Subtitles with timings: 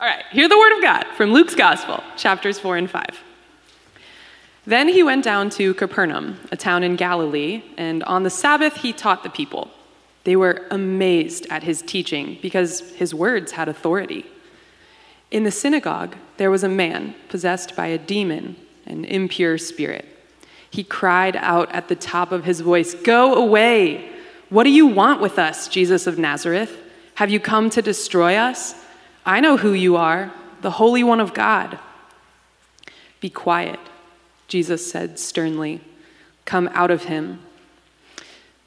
[0.00, 3.04] All right, hear the word of God from Luke's Gospel, chapters 4 and 5.
[4.64, 8.92] Then he went down to Capernaum, a town in Galilee, and on the Sabbath he
[8.92, 9.72] taught the people.
[10.22, 14.24] They were amazed at his teaching because his words had authority.
[15.32, 18.54] In the synagogue, there was a man possessed by a demon,
[18.86, 20.06] an impure spirit.
[20.70, 24.12] He cried out at the top of his voice, Go away!
[24.48, 26.78] What do you want with us, Jesus of Nazareth?
[27.16, 28.76] Have you come to destroy us?
[29.28, 30.32] I know who you are,
[30.62, 31.78] the Holy One of God.
[33.20, 33.78] Be quiet,
[34.48, 35.82] Jesus said sternly.
[36.46, 37.40] Come out of him.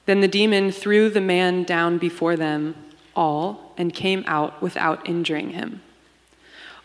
[0.05, 2.76] Then the demon threw the man down before them
[3.16, 5.81] all and came out without injuring him.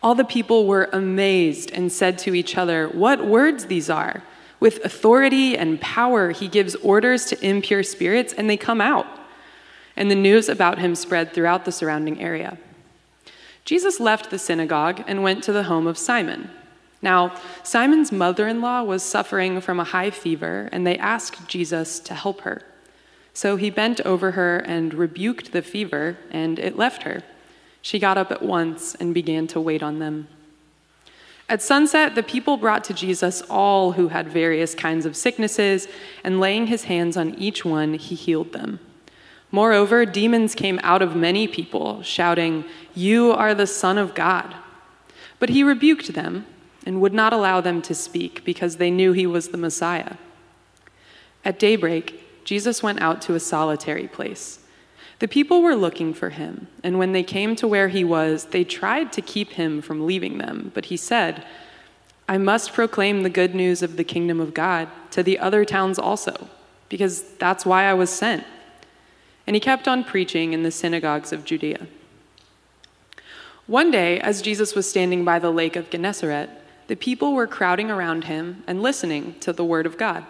[0.02, 4.22] All the people were amazed and said to each other, What words these are!
[4.58, 9.06] With authority and power, he gives orders to impure spirits, and they come out.
[9.94, 12.56] And the news about him spread throughout the surrounding area.
[13.66, 16.50] Jesus left the synagogue and went to the home of Simon.
[17.02, 17.34] Now,
[17.64, 22.14] Simon's mother in law was suffering from a high fever, and they asked Jesus to
[22.14, 22.62] help her.
[23.34, 27.22] So he bent over her and rebuked the fever, and it left her.
[27.82, 30.28] She got up at once and began to wait on them.
[31.48, 35.88] At sunset, the people brought to Jesus all who had various kinds of sicknesses,
[36.24, 38.78] and laying his hands on each one, he healed them.
[39.50, 44.54] Moreover, demons came out of many people, shouting, You are the Son of God.
[45.38, 46.46] But he rebuked them
[46.84, 50.16] and would not allow them to speak because they knew he was the Messiah.
[51.44, 54.60] At daybreak, Jesus went out to a solitary place.
[55.18, 58.64] The people were looking for him, and when they came to where he was, they
[58.64, 60.70] tried to keep him from leaving them.
[60.74, 61.44] But he said,
[62.28, 65.98] I must proclaim the good news of the kingdom of God to the other towns
[65.98, 66.48] also,
[66.88, 68.44] because that's why I was sent.
[69.46, 71.86] And he kept on preaching in the synagogues of Judea.
[73.66, 76.50] One day, as Jesus was standing by the lake of Gennesaret,
[76.86, 80.24] the people were crowding around him and listening to the word of God.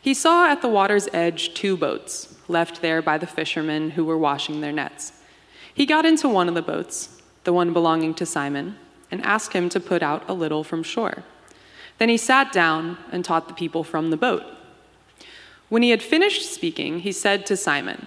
[0.00, 4.18] He saw at the water's edge two boats left there by the fishermen who were
[4.18, 5.12] washing their nets.
[5.72, 8.76] He got into one of the boats, the one belonging to Simon,
[9.10, 11.22] and asked him to put out a little from shore.
[11.98, 14.42] Then he sat down and taught the people from the boat.
[15.68, 18.06] When he had finished speaking, he said to Simon,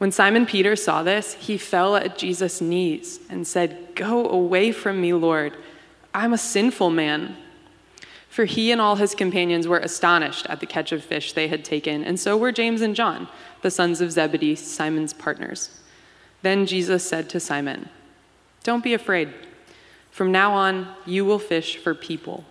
[0.00, 4.98] When Simon Peter saw this, he fell at Jesus' knees and said, Go away from
[4.98, 5.54] me, Lord.
[6.14, 7.36] I'm a sinful man.
[8.30, 11.66] For he and all his companions were astonished at the catch of fish they had
[11.66, 13.28] taken, and so were James and John,
[13.60, 15.82] the sons of Zebedee, Simon's partners.
[16.40, 17.90] Then Jesus said to Simon,
[18.62, 19.34] Don't be afraid.
[20.10, 22.46] From now on, you will fish for people.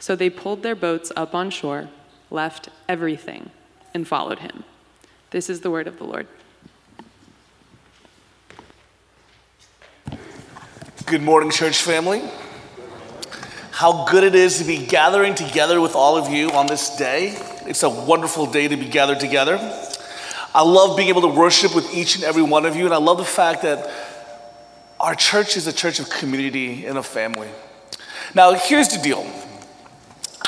[0.00, 1.88] So they pulled their boats up on shore,
[2.32, 3.50] left everything,
[3.94, 4.64] and followed him.
[5.30, 6.26] This is the word of the Lord.
[11.06, 12.22] Good morning, church family
[13.78, 17.38] how good it is to be gathering together with all of you on this day.
[17.64, 19.56] It's a wonderful day to be gathered together.
[20.52, 22.96] I love being able to worship with each and every one of you, and I
[22.96, 23.88] love the fact that
[24.98, 27.46] our church is a church of community and a family.
[28.34, 29.24] Now, here's the deal.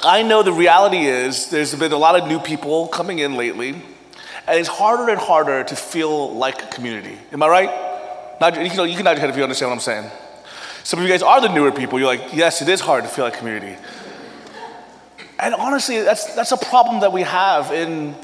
[0.03, 3.71] I know the reality is there's been a lot of new people coming in lately,
[4.49, 7.17] and it's harder and harder to feel like a community.
[7.31, 8.61] Am I right?
[8.61, 10.11] You can nod your head if you understand what I'm saying.
[10.91, 12.01] Some of you guys are the newer people.
[12.01, 13.77] You're like, yes, it is hard to feel like community.
[15.39, 18.17] And honestly, that's, that's a problem that we have in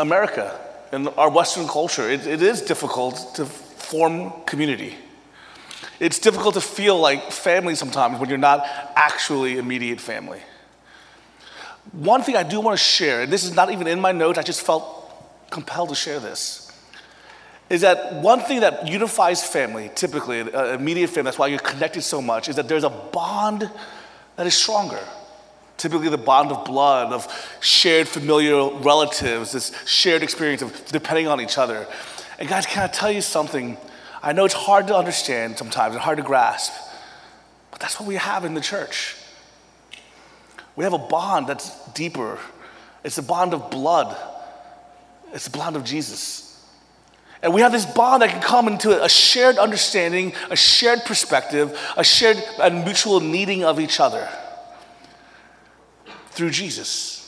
[0.00, 0.58] America,
[0.90, 2.08] in our Western culture.
[2.08, 4.94] It, it is difficult to form community.
[6.00, 8.66] It's difficult to feel like family sometimes when you're not
[8.96, 10.40] actually immediate family.
[11.92, 14.38] One thing I do want to share, and this is not even in my notes,
[14.38, 16.67] I just felt compelled to share this
[17.70, 22.02] is that one thing that unifies family, typically, uh, immediate family, that's why you're connected
[22.02, 23.70] so much, is that there's a bond
[24.36, 25.00] that is stronger.
[25.76, 27.26] Typically, the bond of blood, of
[27.60, 31.86] shared familial relatives, this shared experience of depending on each other.
[32.38, 33.76] And guys, can I tell you something?
[34.22, 36.72] I know it's hard to understand sometimes and hard to grasp,
[37.70, 39.14] but that's what we have in the church.
[40.74, 42.38] We have a bond that's deeper.
[43.04, 44.16] It's a bond of blood.
[45.32, 46.47] It's a bond of Jesus.
[47.42, 51.78] And we have this bond that can come into a shared understanding, a shared perspective,
[51.96, 54.28] a shared and mutual needing of each other
[56.30, 57.18] through Jesus.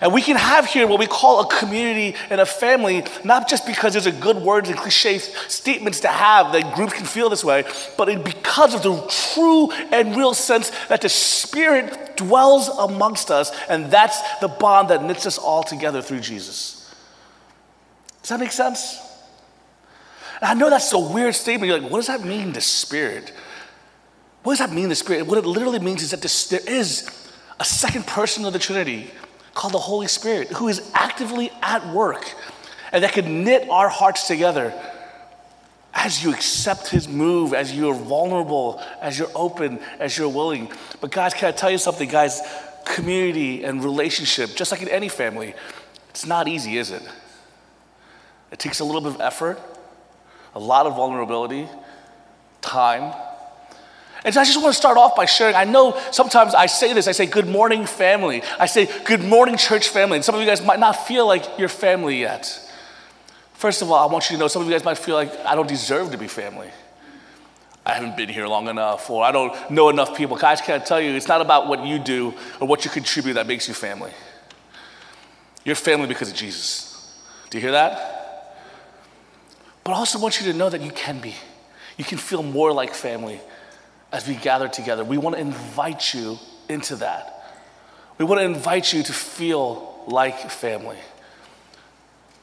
[0.00, 3.66] And we can have here what we call a community and a family, not just
[3.66, 7.44] because there's a good words and cliche statements to have that groups can feel this
[7.44, 7.64] way,
[7.96, 9.00] but because of the
[9.32, 15.04] true and real sense that the Spirit dwells amongst us, and that's the bond that
[15.04, 16.81] knits us all together through Jesus.
[18.22, 19.00] Does that make sense?
[20.40, 21.68] And I know that's a weird statement.
[21.68, 23.32] You're like, what does that mean, the Spirit?
[24.42, 25.26] What does that mean, the Spirit?
[25.26, 27.08] What it literally means is that there is
[27.60, 29.10] a second person of the Trinity
[29.54, 32.34] called the Holy Spirit, who is actively at work
[32.92, 34.72] and that can knit our hearts together
[35.94, 40.70] as you accept his move, as you're vulnerable, as you're open, as you're willing.
[41.00, 42.40] But, guys, can I tell you something, guys?
[42.84, 45.54] Community and relationship, just like in any family,
[46.10, 47.02] it's not easy, is it?
[48.52, 49.58] It takes a little bit of effort,
[50.54, 51.66] a lot of vulnerability,
[52.60, 53.12] time,
[54.24, 55.56] and so I just want to start off by sharing.
[55.56, 58.42] I know sometimes I say this, I say, Good morning, family.
[58.58, 60.16] I say, Good morning, church family.
[60.16, 62.58] And some of you guys might not feel like you're family yet.
[63.54, 65.32] First of all, I want you to know some of you guys might feel like
[65.44, 66.68] I don't deserve to be family.
[67.84, 70.36] I haven't been here long enough, or I don't know enough people.
[70.36, 73.34] Guys, can I tell you, it's not about what you do or what you contribute
[73.34, 74.12] that makes you family.
[75.64, 77.18] You're family because of Jesus.
[77.50, 78.21] Do you hear that?
[79.84, 81.34] But I also want you to know that you can be.
[81.96, 83.40] You can feel more like family
[84.12, 85.04] as we gather together.
[85.04, 86.38] We want to invite you
[86.68, 87.54] into that.
[88.18, 90.98] We want to invite you to feel like family.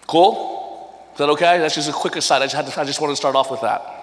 [0.07, 1.09] Cool?
[1.13, 1.59] Is that okay?
[1.59, 2.41] That's just a quick aside.
[2.41, 3.95] I just, to, I just wanted to start off with that.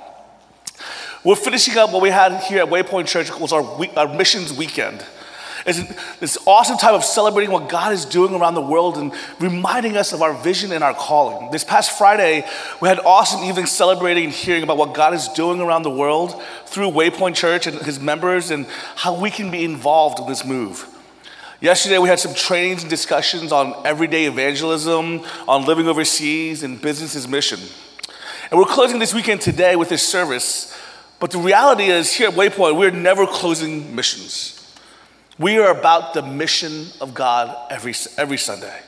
[1.24, 4.52] We're finishing up what we had here at Waypoint Church was our, week, our missions
[4.52, 5.04] weekend.
[5.66, 5.80] It's
[6.20, 10.12] this awesome time of celebrating what God is doing around the world and reminding us
[10.12, 11.50] of our vision and our calling.
[11.50, 12.46] This past Friday,
[12.80, 16.40] we had awesome evenings celebrating and hearing about what God is doing around the world
[16.66, 20.86] through Waypoint Church and his members and how we can be involved in this move.
[21.60, 27.26] Yesterday, we had some trainings and discussions on everyday evangelism, on living overseas, and business
[27.26, 27.58] mission.
[28.52, 30.78] And we're closing this weekend today with this service.
[31.18, 34.62] But the reality is, here at Waypoint, we're never closing missions.
[35.38, 38.80] We are about the mission of God every, every Sunday.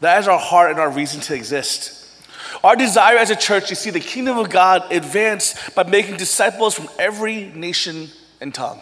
[0.00, 1.96] That is our heart and our reason to exist.
[2.64, 6.16] Our desire as a church is to see the kingdom of God advance by making
[6.16, 8.08] disciples from every nation
[8.40, 8.80] and tongue.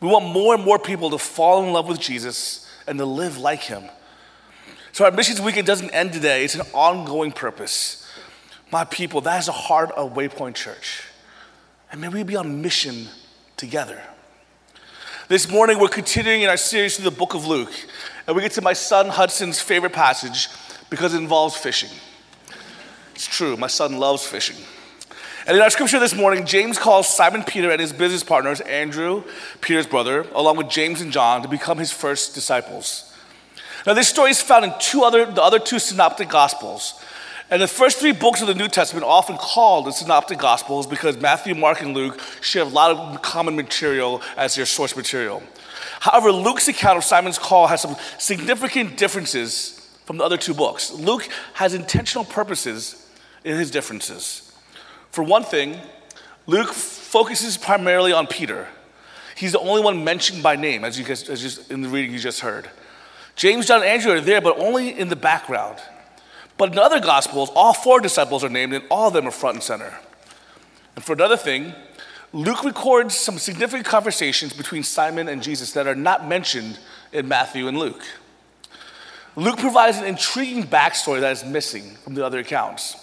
[0.00, 3.36] We want more and more people to fall in love with Jesus and to live
[3.36, 3.84] like him.
[4.92, 8.06] So our missions weekend doesn't end today, it's an ongoing purpose.
[8.70, 11.02] My people, that is the heart of Waypoint Church.
[11.90, 13.08] And may we be on mission
[13.56, 14.00] together.
[15.28, 17.70] This morning, we're continuing in our series through the book of Luke,
[18.26, 20.48] and we get to my son Hudson's favorite passage
[20.88, 21.90] because it involves fishing.
[23.14, 24.56] It's true, my son loves fishing.
[25.46, 29.22] And in our scripture this morning, James calls Simon Peter and his business partners, Andrew,
[29.60, 33.14] Peter's brother, along with James and John, to become his first disciples.
[33.86, 36.94] Now, this story is found in two other, the other two synoptic gospels.
[37.50, 40.86] And the first three books of the New Testament are often called the Synoptic Gospels
[40.86, 45.42] because Matthew, Mark, and Luke share a lot of common material as their source material.
[46.00, 49.74] However, Luke's account of Simon's call has some significant differences
[50.04, 50.92] from the other two books.
[50.92, 53.06] Luke has intentional purposes
[53.44, 54.52] in his differences.
[55.10, 55.78] For one thing,
[56.46, 58.68] Luke focuses primarily on Peter.
[59.36, 62.12] He's the only one mentioned by name, as you guys, as just in the reading
[62.12, 62.68] you just heard.
[63.36, 65.78] James, John, and Andrew are there, but only in the background.
[66.58, 69.54] But in other gospels, all four disciples are named and all of them are front
[69.56, 69.98] and center.
[70.96, 71.72] And for another thing,
[72.32, 76.78] Luke records some significant conversations between Simon and Jesus that are not mentioned
[77.12, 78.02] in Matthew and Luke.
[79.36, 82.96] Luke provides an intriguing backstory that is missing from the other accounts.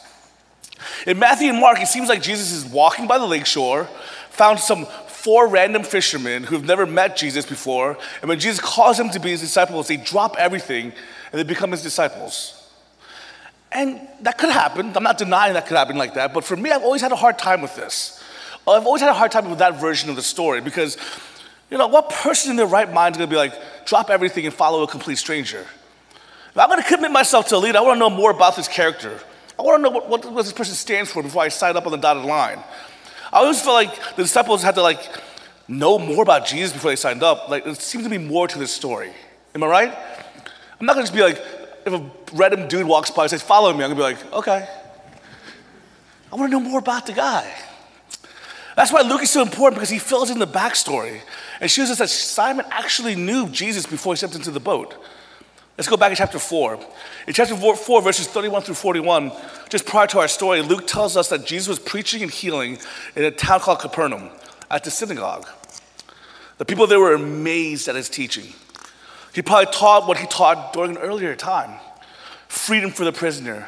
[1.08, 3.86] In Matthew and Mark, it seems like Jesus is walking by the lakeshore,
[4.30, 9.10] found some four random fishermen who've never met Jesus before, and when Jesus calls them
[9.12, 10.92] to be his disciples, they drop everything
[11.32, 12.55] and they become his disciples.
[13.75, 14.96] And that could happen.
[14.96, 16.34] I'm not denying that could happen like that.
[16.34, 18.24] But for me, I've always had a hard time with this.
[18.65, 20.98] I've always had a hard time with that version of the story because,
[21.70, 23.53] you know, what person in their right mind is going to be like,
[23.86, 25.60] drop everything and follow a complete stranger?
[25.60, 28.55] If I'm going to commit myself to a leader, I want to know more about
[28.55, 29.20] this character.
[29.60, 31.86] I want to know what, what, what this person stands for before I sign up
[31.86, 32.60] on the dotted line.
[33.34, 35.01] I always felt like the disciples had to like
[35.67, 37.50] know more about Jesus before they signed up.
[37.50, 39.12] Like, there seems to be more to this story.
[39.53, 39.98] Am I right?
[40.79, 41.41] I'm not going to just be like,
[41.86, 44.68] if a random dude walks by and says, Follow me, I'm gonna be like, Okay.
[46.32, 47.54] I wanna know more about the guy.
[48.75, 51.22] That's why Luke is so important because he fills in the backstory
[51.62, 54.96] and shows us that Simon actually knew Jesus before he stepped into the boat.
[55.77, 56.80] Let's go back to chapter 4.
[57.27, 59.32] In chapter 4, 4, verses 31 through 41,
[59.70, 62.77] just prior to our story, Luke tells us that Jesus was preaching and healing
[63.15, 64.30] in a town called Capernaum
[64.72, 65.48] at the synagogue.
[66.58, 68.54] The people there were amazed at his teaching.
[69.36, 71.77] He probably taught what he taught during an earlier time
[72.48, 73.68] freedom for the prisoner,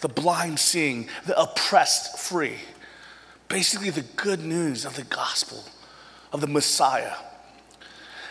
[0.00, 2.56] the blind seeing, the oppressed free.
[3.46, 5.62] Basically, the good news of the gospel
[6.32, 7.12] of the Messiah.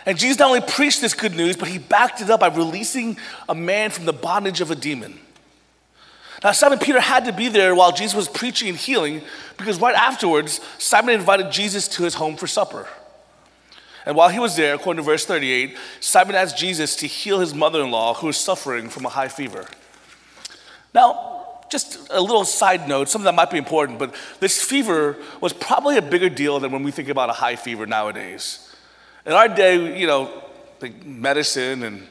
[0.07, 3.15] And Jesus not only preached this good news, but he backed it up by releasing
[3.47, 5.19] a man from the bondage of a demon.
[6.43, 9.21] Now, Simon Peter had to be there while Jesus was preaching and healing
[9.55, 12.88] because right afterwards, Simon invited Jesus to his home for supper.
[14.05, 17.53] And while he was there, according to verse 38, Simon asked Jesus to heal his
[17.53, 19.67] mother in law who was suffering from a high fever.
[20.93, 25.53] Now, just a little side note, something that might be important, but this fever was
[25.53, 28.74] probably a bigger deal than when we think about a high fever nowadays.
[29.25, 30.43] In our day, you know,
[30.81, 32.08] like medicine and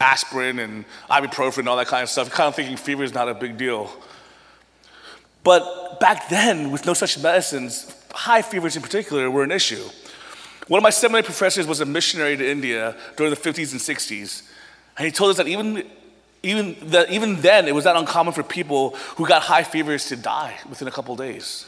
[0.00, 3.28] aspirin and ibuprofen and all that kind of stuff, kind of thinking fever is not
[3.28, 3.90] a big deal.
[5.44, 9.84] But back then, with no such medicines, high fevers in particular were an issue.
[10.68, 14.42] One of my seminary professors was a missionary to India during the 50s and 60s.
[14.96, 15.84] And he told us that even,
[16.42, 20.16] even, that even then, it was not uncommon for people who got high fevers to
[20.16, 21.66] die within a couple days.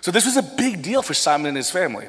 [0.00, 2.06] So this was a big deal for Simon and his family.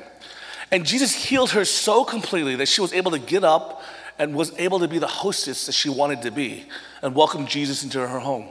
[0.71, 3.81] And Jesus healed her so completely that she was able to get up
[4.19, 6.65] and was able to be the hostess that she wanted to be
[7.01, 8.47] and welcome Jesus into her home.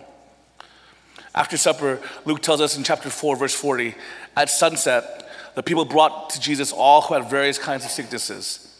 [1.35, 3.95] After supper, Luke tells us in chapter 4, verse 40,
[4.37, 5.26] at sunset,
[5.57, 8.79] the people brought to Jesus all who had various kinds of sicknesses.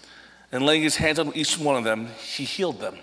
[0.53, 2.99] And laying his hands on each one of them, he healed them.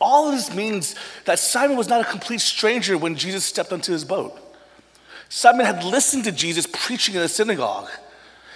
[0.00, 3.92] All of this means that Simon was not a complete stranger when Jesus stepped onto
[3.92, 4.38] his boat.
[5.28, 7.88] Simon had listened to Jesus preaching in the synagogue.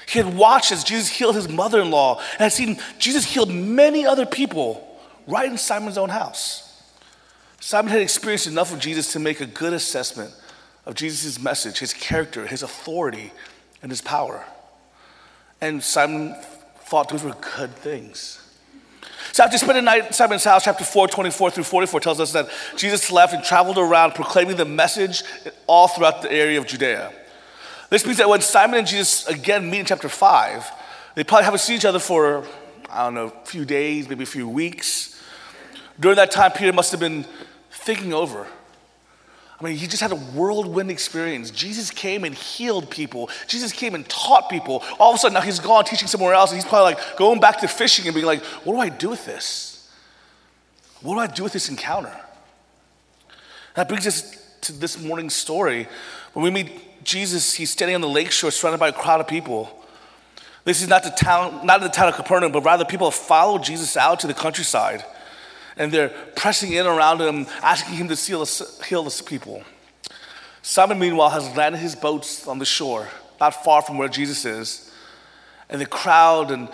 [0.08, 3.46] He had watched as Jesus healed his mother in law and had seen Jesus heal
[3.46, 6.80] many other people right in Simon's own house.
[7.58, 10.32] Simon had experienced enough of Jesus to make a good assessment
[10.86, 13.32] of Jesus' message, his character, his authority,
[13.82, 14.44] and his power.
[15.60, 16.34] And Simon
[16.80, 18.42] thought those were good things.
[19.32, 22.32] So after spending the night at Simon's house, chapter 4, 24 through 44 tells us
[22.32, 25.22] that Jesus left and traveled around proclaiming the message
[25.66, 27.12] all throughout the area of Judea.
[27.90, 30.70] This means that when Simon and Jesus again meet in chapter 5,
[31.16, 32.46] they probably haven't seen each other for,
[32.88, 35.20] I don't know, a few days, maybe a few weeks.
[35.98, 37.26] During that time, Peter must have been
[37.70, 38.46] thinking over.
[39.58, 41.50] I mean, he just had a whirlwind experience.
[41.50, 43.30] Jesus came and healed people.
[43.46, 44.82] Jesus came and taught people.
[44.98, 47.40] All of a sudden, now he's gone teaching somewhere else, and he's probably like going
[47.40, 49.90] back to fishing and being like, what do I do with this?
[51.00, 52.14] What do I do with this encounter?
[53.74, 55.88] That brings us to this morning's story.
[56.34, 59.84] When we meet Jesus, he's standing on the lakeshore surrounded by a crowd of people.
[60.64, 63.18] This is not the town, not in the town of Capernaum, but rather people have
[63.18, 65.04] followed Jesus out to the countryside.
[65.76, 69.62] And they're pressing in around him, asking him to heal the, people.
[70.62, 73.08] Simon, meanwhile, has landed his boats on the shore,
[73.40, 74.90] not far from where Jesus is.
[75.68, 76.68] And the crowd and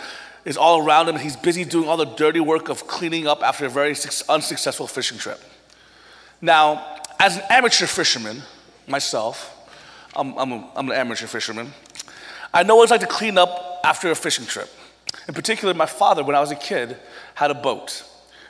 [0.45, 3.65] is all around him, he's busy doing all the dirty work of cleaning up after
[3.65, 3.95] a very
[4.29, 5.39] unsuccessful fishing trip.
[6.41, 8.41] Now, as an amateur fisherman,
[8.87, 9.49] myself,
[10.15, 11.71] I'm, I'm, a, I'm an amateur fisherman.
[12.53, 14.69] I know what it's like to clean up after a fishing trip.
[15.27, 16.97] In particular, my father, when I was a kid,
[17.35, 18.03] had a boat.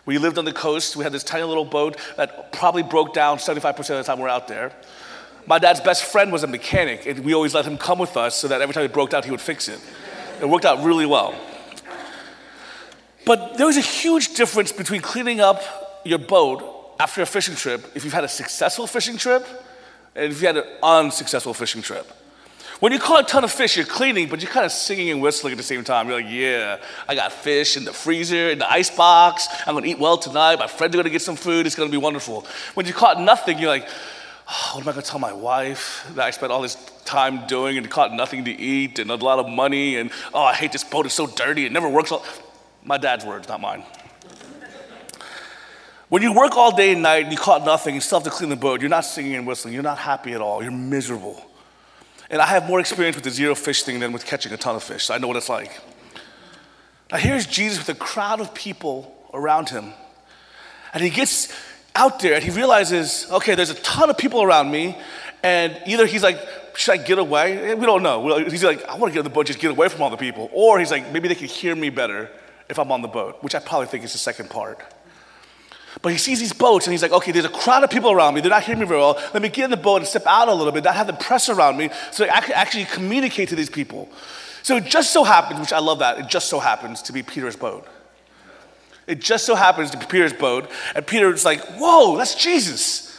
[0.06, 0.96] We lived on the coast.
[0.96, 4.26] We had this tiny little boat that probably broke down 75% of the time we
[4.26, 4.72] are out there.
[5.46, 8.36] My dad's best friend was a mechanic, and we always let him come with us
[8.36, 9.80] so that every time it broke down, he would fix it.
[10.42, 11.36] It worked out really well.
[13.26, 15.62] But there was a huge difference between cleaning up
[16.04, 19.46] your boat after a fishing trip if you've had a successful fishing trip
[20.16, 22.10] and if you had an unsuccessful fishing trip.
[22.84, 25.22] When you caught a ton of fish, you're cleaning, but you're kind of singing and
[25.22, 26.10] whistling at the same time.
[26.10, 29.48] You're like, yeah, I got fish in the freezer, in the ice box.
[29.66, 30.60] I'm gonna eat well tonight.
[30.60, 31.66] My friends are gonna get some food.
[31.66, 32.46] It's gonna be wonderful.
[32.74, 33.88] When you caught nothing, you're like,
[34.50, 36.76] oh, what am I gonna tell my wife that I spent all this
[37.06, 40.54] time doing and caught nothing to eat and a lot of money and oh, I
[40.54, 41.06] hate this boat.
[41.06, 41.66] It's so dirty.
[41.66, 42.12] It never works.
[42.84, 43.86] My dad's words, not mine.
[46.10, 48.30] When you work all day and night and you caught nothing, you still have to
[48.30, 51.42] clean the boat, you're not singing and whistling, you're not happy at all, you're miserable.
[52.34, 54.76] And I have more experience with the zero fish thing than with catching a ton
[54.76, 55.80] of fish, so I know what it's like.
[57.12, 59.94] Now here's Jesus with a crowd of people around him.
[60.96, 61.54] And he gets
[61.96, 64.98] out there and he realizes, okay, there's a ton of people around me,
[65.44, 66.40] and either he's like,
[66.76, 67.70] should I get away?
[67.70, 68.40] Eh, we don't know.
[68.50, 70.18] He's like, I want to get on the boat, just get away from all the
[70.18, 70.50] people.
[70.54, 72.32] Or he's like, maybe they can hear me better
[72.68, 74.80] if I'm on the boat, which I probably think is the second part.
[76.04, 78.34] But he sees these boats and he's like, okay, there's a crowd of people around
[78.34, 78.42] me.
[78.42, 79.14] They're not hearing me very well.
[79.34, 81.14] Let me get in the boat and step out a little bit, not have the
[81.14, 84.10] press around me so I can actually communicate to these people.
[84.64, 87.24] So it just so happens, which I love that, it just so happens to be
[87.24, 87.88] Peter's boat.
[89.08, 93.18] It just so happens to be Peter's boat, and Peter's like, Whoa, that's Jesus.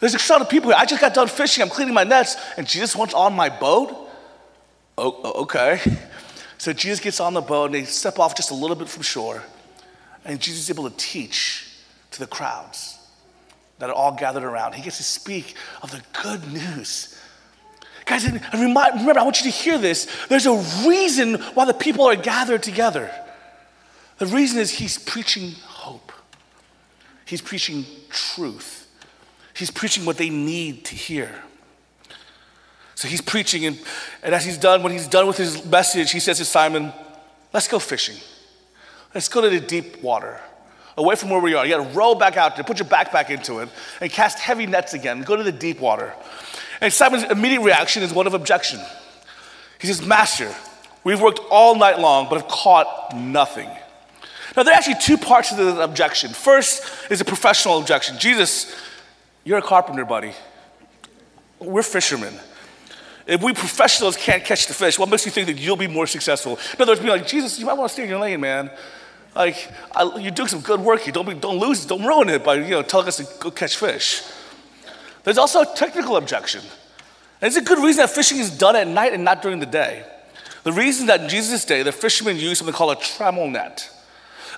[0.00, 0.78] There's a crowd of people here.
[0.78, 4.08] I just got done fishing, I'm cleaning my nets, and Jesus wants on my boat?
[4.98, 5.80] Oh, okay.
[6.58, 9.02] So Jesus gets on the boat, and they step off just a little bit from
[9.02, 9.42] shore,
[10.24, 11.73] and Jesus is able to teach
[12.14, 12.98] to the crowds
[13.78, 14.74] that are all gathered around.
[14.74, 17.18] He gets to speak of the good news.
[18.06, 18.80] Guys, remember,
[19.18, 20.08] I want you to hear this.
[20.28, 20.54] There's a
[20.86, 23.10] reason why the people are gathered together.
[24.18, 26.12] The reason is he's preaching hope,
[27.24, 28.86] he's preaching truth,
[29.54, 31.34] he's preaching what they need to hear.
[32.94, 33.78] So he's preaching, and,
[34.22, 36.92] and as he's done, when he's done with his message, he says to Simon,
[37.52, 38.16] Let's go fishing.
[39.14, 40.40] Let's go to the deep water,
[40.96, 41.64] away from where we are.
[41.66, 43.68] You gotta row back out there, put your backpack into it,
[44.00, 45.22] and cast heavy nets again.
[45.22, 46.14] Go to the deep water.
[46.80, 48.80] And Simon's immediate reaction is one of objection.
[49.80, 50.54] He says, Master,
[51.02, 53.68] we've worked all night long, but have caught nothing.
[54.56, 56.30] Now, there are actually two parts to the objection.
[56.30, 58.74] First is a professional objection Jesus,
[59.44, 60.32] you're a carpenter, buddy.
[61.58, 62.34] We're fishermen.
[63.26, 66.06] If we professionals can't catch the fish, what makes you think that you'll be more
[66.06, 66.58] successful?
[66.74, 68.70] In other words, be like, Jesus, you might want to stay in your lane, man.
[69.34, 71.12] Like, I, you're doing some good work here.
[71.12, 71.88] Don't, be, don't lose it.
[71.88, 74.22] Don't ruin it by you know, telling us to go catch fish.
[75.24, 76.60] There's also a technical objection.
[77.40, 79.66] And it's a good reason that fishing is done at night and not during the
[79.66, 80.04] day.
[80.62, 83.90] The reason that in Jesus' day, the fishermen used something called a trammel net.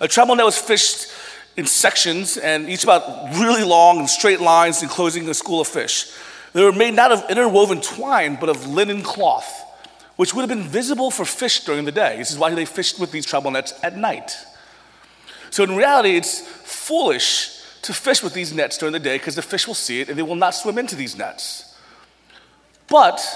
[0.01, 1.11] A trammel net was fished
[1.57, 6.13] in sections and each about really long and straight lines enclosing a school of fish.
[6.53, 9.65] They were made not of interwoven twine, but of linen cloth,
[10.17, 12.19] which would have been visible for fish during the day.
[12.19, 14.37] This is why they fished with these trammel nets at night.
[15.57, 19.41] So in reality, it's foolish to fish with these nets during the day because the
[19.41, 21.75] fish will see it and they will not swim into these nets.
[22.89, 23.27] But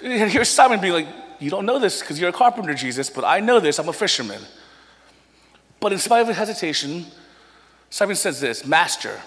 [0.00, 1.08] here's Simon being like,
[1.40, 3.78] You don't know this because you're a carpenter, Jesus, but I know this.
[3.78, 4.40] I'm a fisherman.
[5.78, 7.04] But in spite of his hesitation,
[7.90, 9.20] Simon says this Master,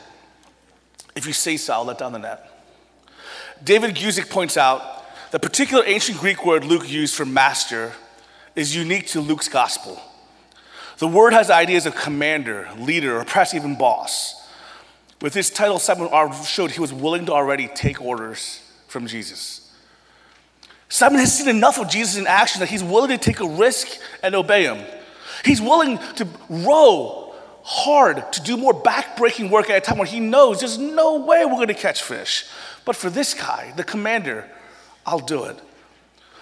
[1.16, 2.50] if you say so, I'll let down the net.
[3.64, 4.82] David Guzik points out
[5.30, 7.94] the particular ancient Greek word Luke used for master
[8.56, 10.02] is unique to Luke's gospel.
[10.98, 14.48] The word has ideas of commander, leader, or perhaps even boss.
[15.22, 16.10] With this title, Simon
[16.44, 19.62] showed he was willing to already take orders from Jesus.
[20.88, 23.88] Simon has seen enough of Jesus in action that he's willing to take a risk
[24.24, 24.86] and obey him.
[25.44, 30.20] He's willing to row hard to do more back-breaking work at a time when he
[30.20, 32.46] knows there's no way we're going to catch fish.
[32.86, 34.48] But for this guy, the commander,
[35.06, 35.60] I'll do it.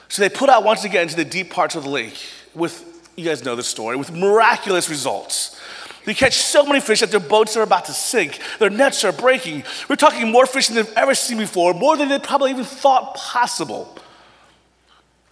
[0.09, 2.21] So they put out once again to the deep parts of the lake
[2.53, 5.59] with, you guys know the story, with miraculous results.
[6.05, 8.39] They catch so many fish that their boats are about to sink.
[8.59, 9.63] Their nets are breaking.
[9.87, 13.15] We're talking more fish than they've ever seen before, more than they probably even thought
[13.15, 13.97] possible.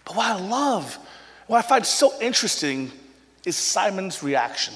[0.04, 0.98] But what I love,
[1.46, 2.90] what I find so interesting
[3.44, 4.74] is Simon's reaction.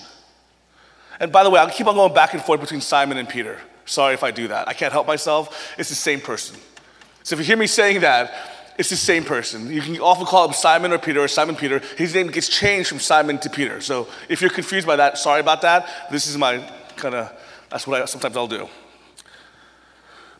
[1.18, 3.58] And by the way, I'll keep on going back and forth between Simon and Peter.
[3.86, 4.68] Sorry if I do that.
[4.68, 5.74] I can't help myself.
[5.78, 6.58] It's the same person.
[7.22, 8.34] So if you hear me saying that,
[8.78, 9.72] it's the same person.
[9.72, 11.80] You can often call him Simon or Peter or Simon Peter.
[11.96, 13.80] His name gets changed from Simon to Peter.
[13.80, 16.10] So if you're confused by that, sorry about that.
[16.10, 16.58] This is my
[16.96, 17.32] kind of,
[17.70, 18.68] that's what I sometimes I'll do.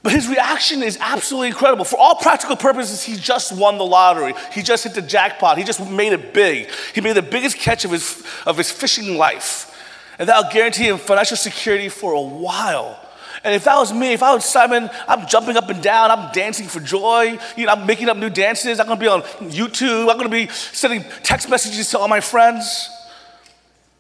[0.03, 1.85] But his reaction is absolutely incredible.
[1.85, 4.35] For all practical purposes, he just won the lottery.
[4.53, 5.59] He just hit the jackpot.
[5.59, 6.71] He just made it big.
[6.95, 9.75] He made the biggest catch of his, of his fishing life.
[10.19, 13.01] And that'll guarantee him financial security for a while.
[13.47, 16.33] And if that was me, if I was Simon, I'm jumping up and down, I'm
[16.33, 20.11] dancing for joy, you know, I'm making up new dances, I'm gonna be on YouTube,
[20.11, 22.91] I'm gonna be sending text messages to all my friends.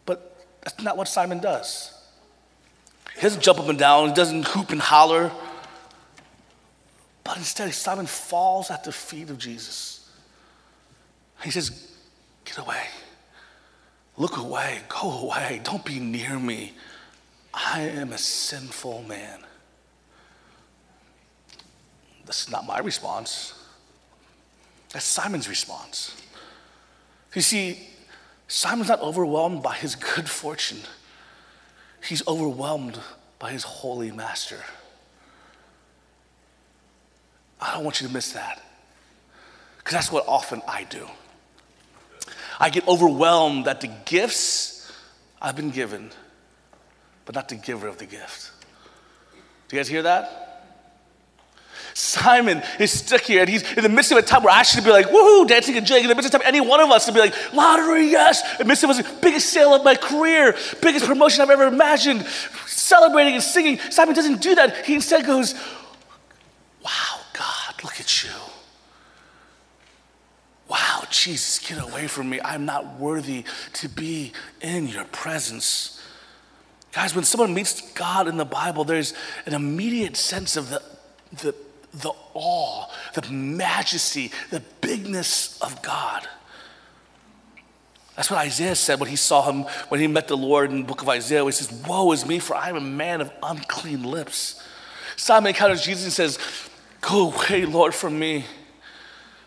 [0.04, 1.96] But that's not what Simon does.
[3.14, 5.30] He doesn't jump up and down, he doesn't hoop and holler.
[7.22, 10.11] But instead, Simon falls at the feet of Jesus.
[11.44, 11.92] He says,
[12.44, 12.82] Get away.
[14.16, 14.80] Look away.
[14.88, 15.61] Go away.
[15.62, 16.72] Don't be near me.
[17.56, 19.40] I am a sinful man.
[22.26, 23.54] That's not my response.
[24.92, 26.14] That's Simon's response.
[27.34, 27.78] You see,
[28.46, 30.80] Simon's not overwhelmed by his good fortune,
[32.06, 32.98] he's overwhelmed
[33.38, 34.62] by his holy master.
[37.58, 38.60] I don't want you to miss that.
[39.78, 41.06] Because that's what often I do.
[42.60, 44.92] I get overwhelmed at the gifts
[45.40, 46.10] I've been given,
[47.26, 48.52] but not the giver of the gift.
[49.68, 50.46] Do you guys hear that?
[51.92, 54.84] Simon is stuck here and he's in the midst of a time where I should
[54.84, 56.04] be like, woohoo, dancing and jigging.
[56.04, 58.42] In the midst of time, any one of us to be like, lottery, yes.
[58.52, 62.24] In the midst of the biggest sale of my career, biggest promotion I've ever imagined,
[62.66, 63.78] celebrating and singing.
[63.90, 64.84] Simon doesn't do that.
[64.84, 65.54] He instead goes,
[66.84, 68.30] wow, God, look at you.
[70.68, 72.40] Wow, Jesus, get away from me.
[72.44, 75.95] I'm not worthy to be in your presence.
[76.96, 79.12] Guys, when someone meets God in the Bible, there's
[79.44, 80.82] an immediate sense of the,
[81.42, 81.54] the,
[81.92, 86.26] the awe, the majesty, the bigness of God.
[88.16, 90.87] That's what Isaiah said when he saw him, when he met the Lord in the
[90.87, 91.44] book of Isaiah.
[91.44, 94.66] He says, Woe is me, for I am a man of unclean lips.
[95.16, 96.38] Simon encounters Jesus and says,
[97.02, 98.46] Go away, Lord, from me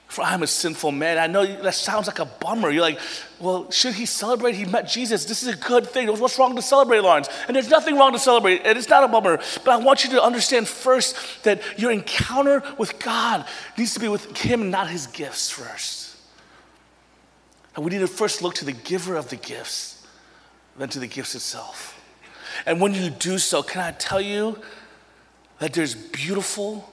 [0.09, 1.19] for I'm a sinful man.
[1.19, 2.71] I know that sounds like a bummer.
[2.71, 2.99] You're like,
[3.39, 4.55] well, should he celebrate?
[4.55, 5.25] He met Jesus.
[5.25, 6.07] This is a good thing.
[6.07, 7.29] What's wrong to celebrate, Lawrence?
[7.47, 9.37] And there's nothing wrong to celebrate, and it's not a bummer.
[9.63, 13.45] But I want you to understand first that your encounter with God
[13.77, 16.17] needs to be with Him, not His gifts first.
[17.75, 20.07] And we need to first look to the giver of the gifts,
[20.75, 22.01] then to the gifts itself.
[22.65, 24.57] And when you do so, can I tell you
[25.59, 26.91] that there's beautiful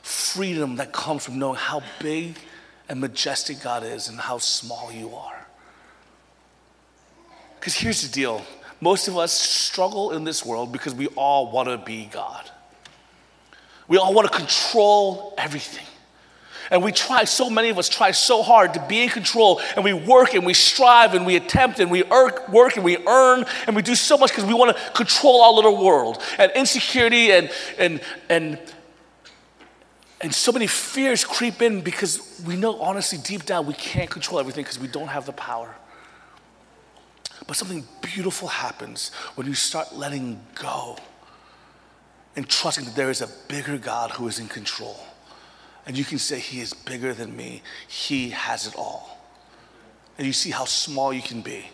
[0.00, 2.38] freedom that comes from knowing how big
[2.88, 5.46] and majestic God is and how small you are.
[7.58, 8.42] Because here's the deal
[8.80, 12.50] most of us struggle in this world because we all want to be God.
[13.88, 15.86] We all want to control everything.
[16.70, 19.84] And we try, so many of us try so hard to be in control, and
[19.84, 23.76] we work and we strive and we attempt and we work and we earn and
[23.76, 26.22] we do so much because we want to control our little world.
[26.38, 28.58] And insecurity and, and, and
[30.24, 34.40] and so many fears creep in because we know, honestly, deep down, we can't control
[34.40, 35.74] everything because we don't have the power.
[37.46, 40.96] But something beautiful happens when you start letting go
[42.36, 44.98] and trusting that there is a bigger God who is in control.
[45.84, 49.18] And you can say, He is bigger than me, He has it all.
[50.16, 51.66] And you see how small you can be.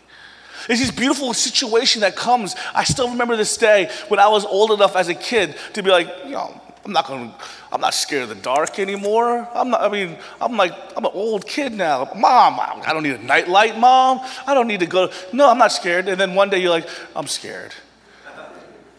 [0.68, 2.56] It's this beautiful situation that comes.
[2.74, 5.90] I still remember this day when I was old enough as a kid to be
[5.90, 7.32] like, you know, I'm not going
[7.70, 9.48] I'm not scared of the dark anymore.
[9.54, 12.10] I'm not, I mean, I'm like, I'm an old kid now.
[12.16, 14.20] Mom, I don't need a nightlight, mom.
[14.44, 15.08] I don't need to go.
[15.32, 16.08] No, I'm not scared.
[16.08, 17.72] And then one day you're like, I'm scared.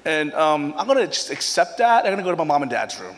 [0.05, 2.05] And um, I'm to just accept that.
[2.05, 3.17] I'm to go to my mom and dad's room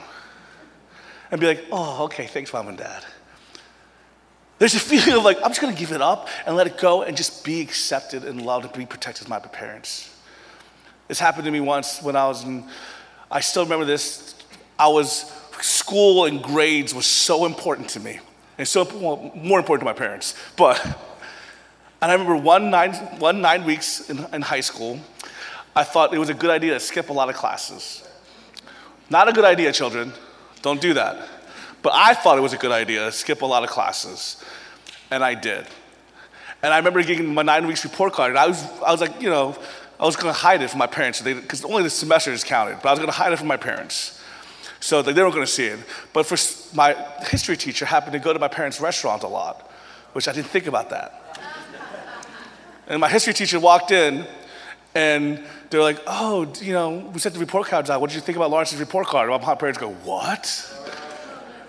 [1.29, 3.05] and be like, oh, okay, thanks, mom and dad.
[4.57, 7.03] There's a feeling of like, I'm just to give it up and let it go
[7.03, 10.09] and just be accepted and loved and be protected by my parents.
[11.07, 12.65] This happened to me once when I was in,
[13.29, 14.35] I still remember this
[14.77, 15.31] I was,
[15.61, 18.19] school and grades was so important to me.
[18.57, 20.35] And so, well, more important to my parents.
[20.55, 20.83] But,
[22.01, 24.99] and I remember one nine, one nine weeks in, in high school,
[25.75, 28.07] I thought it was a good idea to skip a lot of classes.
[29.09, 30.13] Not a good idea, children.
[30.61, 31.27] Don't do that.
[31.81, 34.43] But I thought it was a good idea to skip a lot of classes.
[35.11, 35.65] And I did.
[36.61, 39.21] And I remember getting my nine weeks report card, and I was, I was like,
[39.21, 39.55] you know,
[39.99, 42.91] I was gonna hide it from my parents because only the semesters counted, but I
[42.91, 44.21] was gonna hide it from my parents.
[44.83, 45.79] So they weren't going to see it.
[46.11, 46.35] But for
[46.75, 46.93] my
[47.29, 49.71] history teacher happened to go to my parents' restaurant a lot,
[50.11, 51.39] which I didn't think about that.
[52.87, 54.27] and my history teacher walked in
[54.93, 58.01] and they're like, oh, you know, we sent the report cards out.
[58.01, 59.29] What did you think about Lawrence's report card?
[59.31, 60.45] And my parents go, what?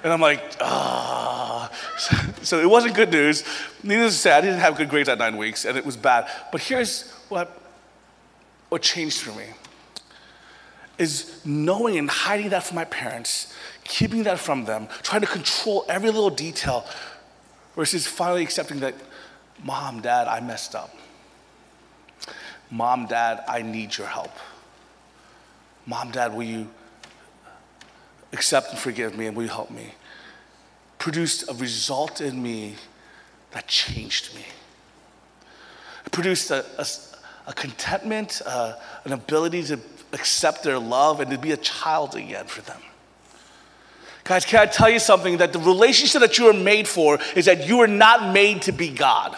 [0.03, 1.71] And I'm like, ah.
[1.97, 3.45] So, so it wasn't good news.
[3.85, 6.29] Needless to say, I didn't have good grades at nine weeks, and it was bad.
[6.51, 7.57] But here's what,
[8.71, 9.47] what changed for me
[10.99, 13.53] is knowing and hiding that from my parents,
[13.85, 16.87] keeping that from them, trying to control every little detail,
[17.77, 18.95] versus finally accepting that,
[19.63, 20.95] mom, dad, I messed up.
[22.71, 24.33] Mom, dad, I need your help.
[25.87, 26.69] Mom, dad, will you
[28.33, 29.95] accept and forgive me and will you help me?
[30.99, 32.77] Produced a result in me
[33.51, 34.45] that changed me.
[36.07, 36.87] It produced a, a,
[37.49, 39.77] a contentment, uh, an ability to
[40.15, 42.81] accept their love and to be a child again for them.
[44.25, 45.37] Guys, can I tell you something?
[45.37, 48.73] That the relationship that you are made for is that you are not made to
[48.73, 49.37] be God.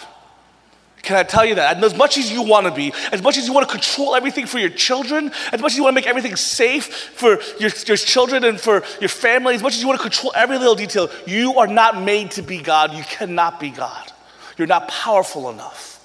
[1.02, 1.76] Can I tell you that?
[1.76, 4.16] And as much as you want to be, as much as you want to control
[4.16, 7.70] everything for your children, as much as you want to make everything safe for your,
[7.86, 10.74] your children and for your family, as much as you want to control every little
[10.74, 12.92] detail, you are not made to be God.
[12.92, 14.12] You cannot be God.
[14.56, 16.04] You're not powerful enough.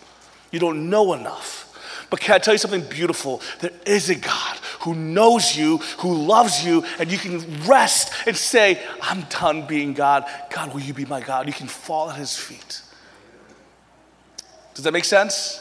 [0.51, 1.60] You don't know enough.
[2.11, 3.41] But can I tell you something beautiful?
[3.61, 8.35] There is a God who knows you, who loves you, and you can rest and
[8.35, 10.25] say, I'm done being God.
[10.49, 11.47] God, will you be my God?
[11.47, 12.81] You can fall at his feet.
[14.73, 15.57] Does that make sense?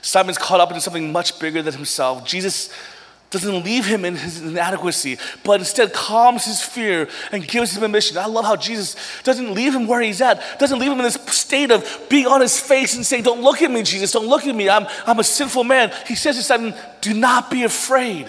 [0.00, 2.26] Simon's caught up into something much bigger than himself.
[2.26, 2.74] Jesus
[3.32, 7.88] doesn't leave him in his inadequacy, but instead calms his fear and gives him a
[7.88, 8.18] mission.
[8.18, 11.14] I love how Jesus doesn't leave him where he's at, doesn't leave him in this
[11.14, 14.46] state of being on his face and saying, Don't look at me, Jesus, don't look
[14.46, 14.68] at me.
[14.68, 15.90] I'm, I'm a sinful man.
[16.06, 18.26] He says to Simon, Do not be afraid.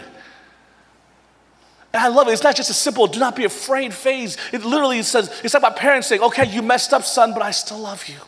[1.94, 2.32] And I love it.
[2.32, 4.38] It's not just a simple do not be afraid phase.
[4.54, 7.52] It literally says, it's like my parents saying, Okay, you messed up, son, but I
[7.52, 8.20] still love you.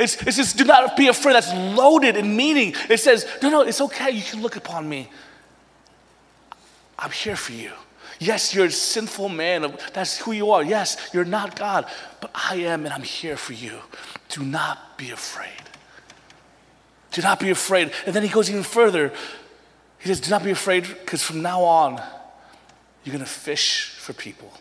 [0.00, 1.34] It's, it's just do not be afraid.
[1.34, 2.74] That's loaded in meaning.
[2.88, 4.10] It says, no, no, it's okay.
[4.10, 5.10] You can look upon me.
[6.98, 7.72] I'm here for you.
[8.18, 9.76] Yes, you're a sinful man.
[9.92, 10.62] That's who you are.
[10.62, 11.86] Yes, you're not God,
[12.20, 13.78] but I am, and I'm here for you.
[14.30, 15.50] Do not be afraid.
[17.12, 17.92] Do not be afraid.
[18.06, 19.12] And then he goes even further.
[19.98, 22.02] He says, Do not be afraid, because from now on,
[23.04, 24.52] you're going to fish for people.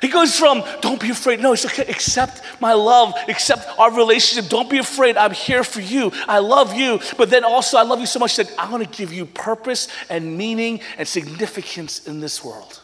[0.00, 1.40] He goes from, don't be afraid.
[1.40, 1.84] No, it's okay.
[1.86, 3.12] Accept my love.
[3.28, 4.48] Accept our relationship.
[4.48, 5.16] Don't be afraid.
[5.16, 6.12] I'm here for you.
[6.26, 7.00] I love you.
[7.18, 9.88] But then also, I love you so much that I want to give you purpose
[10.08, 12.80] and meaning and significance in this world.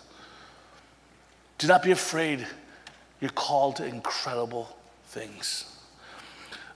[1.59, 2.47] Do not be afraid.
[3.21, 5.65] You're called to incredible things.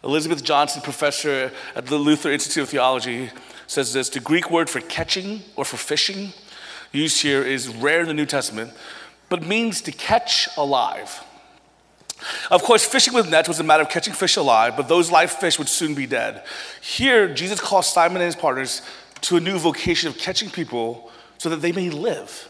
[0.02, 3.30] Elizabeth Johnson, professor at the Lutheran Institute of Theology,
[3.66, 6.32] says this the Greek word for catching or for fishing
[6.92, 8.72] used here is rare in the New Testament
[9.30, 11.24] but means to catch alive.
[12.50, 15.30] Of course, fishing with nets was a matter of catching fish alive, but those live
[15.30, 16.44] fish would soon be dead.
[16.82, 18.82] Here, Jesus calls Simon and his partners
[19.22, 22.48] to a new vocation of catching people so that they may live.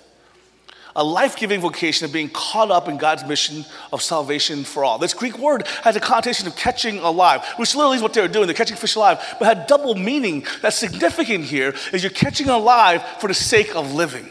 [0.96, 4.98] A life giving vocation of being caught up in God's mission of salvation for all.
[4.98, 8.26] This Greek word has a connotation of catching alive, which literally is what they were
[8.26, 8.46] doing.
[8.46, 10.44] They're catching fish alive, but had double meaning.
[10.62, 14.28] That's significant here is you're catching alive for the sake of living.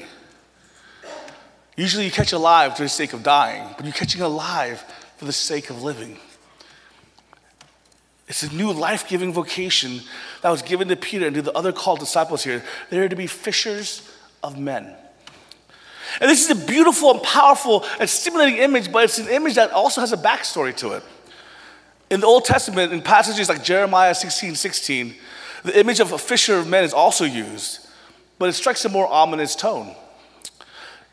[1.79, 4.83] Usually you catch alive for the sake of dying, but you're catching alive
[5.15, 6.17] for the sake of living.
[8.27, 10.01] It's a new life giving vocation
[10.41, 12.65] that was given to Peter and to the other called disciples here.
[12.89, 14.11] They're to be fishers
[14.43, 14.93] of men.
[16.19, 19.71] And this is a beautiful and powerful and stimulating image, but it's an image that
[19.71, 21.03] also has a backstory to it.
[22.09, 25.15] In the Old Testament, in passages like Jeremiah 16 16,
[25.63, 27.87] the image of a fisher of men is also used,
[28.37, 29.95] but it strikes a more ominous tone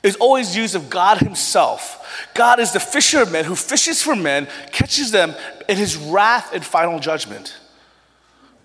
[0.07, 2.29] is always used of God Himself.
[2.35, 5.35] God is the fisher of men who fishes for men, catches them
[5.69, 7.57] in His wrath and final judgment.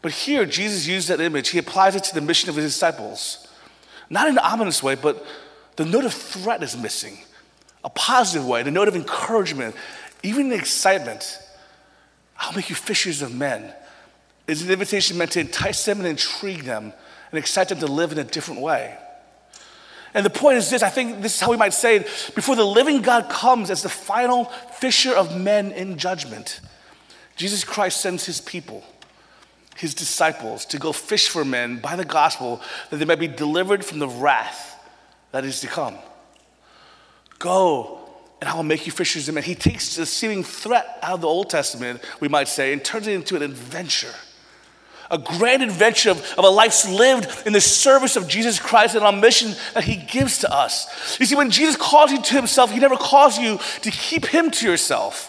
[0.02, 1.50] But here, Jesus used that image.
[1.50, 3.48] He applies it to the mission of His disciples.
[4.10, 5.26] Not in an ominous way, but
[5.76, 7.20] the note of threat is missing.
[7.84, 9.76] A positive way, the note of encouragement,
[10.24, 11.40] even the excitement.
[12.38, 13.74] I'll make you fishers of men.
[14.48, 16.94] Is an invitation meant to entice them and intrigue them
[17.32, 18.98] and excite them to live in a different way.
[20.14, 22.56] And the point is this I think this is how we might say it before
[22.56, 26.60] the living God comes as the final fisher of men in judgment,
[27.36, 28.84] Jesus Christ sends his people,
[29.78, 33.86] his disciples, to go fish for men by the gospel that they might be delivered
[33.86, 34.78] from the wrath
[35.32, 35.98] that is to come.
[37.40, 38.00] Go,
[38.42, 39.44] and I will make you fishers of men.
[39.44, 43.08] He takes the seeming threat out of the Old Testament, we might say, and turns
[43.08, 44.14] it into an adventure
[45.12, 49.04] a grand adventure of, of a life lived in the service of Jesus Christ and
[49.04, 51.20] on mission that he gives to us.
[51.20, 54.50] You see, when Jesus calls you to himself, he never calls you to keep him
[54.52, 55.28] to yourself.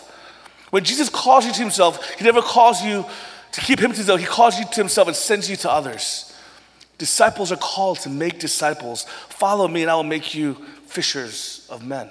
[0.70, 3.04] When Jesus calls you to himself, he never calls you
[3.50, 4.20] to keep him to himself.
[4.20, 6.32] He calls you to himself and sends you to others.
[6.96, 9.04] Disciples are called to make disciples.
[9.28, 10.54] Follow me, and I will make you
[10.86, 12.08] fishers of men.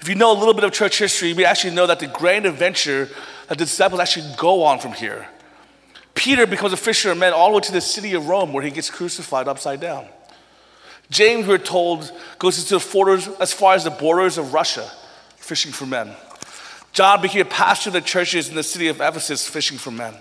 [0.00, 2.46] If you know a little bit of church history, you actually know that the grand
[2.46, 3.08] adventure
[3.48, 5.28] that the disciples actually go on from here
[6.18, 8.64] Peter becomes a fisher of men all the way to the city of Rome where
[8.64, 10.08] he gets crucified upside down.
[11.10, 14.90] James, we're told, goes into the borders, as far as the borders of Russia,
[15.36, 16.10] fishing for men.
[16.92, 20.12] John became a pastor of the churches in the city of Ephesus, fishing for men.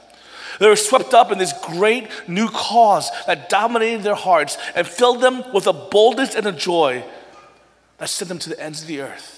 [0.60, 5.22] They were swept up in this great new cause that dominated their hearts and filled
[5.22, 7.04] them with a boldness and a joy
[7.98, 9.37] that sent them to the ends of the earth.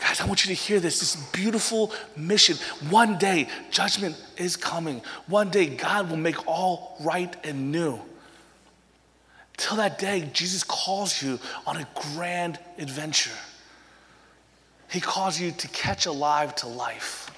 [0.00, 2.56] Guys, I want you to hear this this beautiful mission.
[2.88, 5.02] One day, judgment is coming.
[5.26, 8.00] One day, God will make all right and new.
[9.58, 13.36] Till that day, Jesus calls you on a grand adventure.
[14.90, 17.30] He calls you to catch alive to life.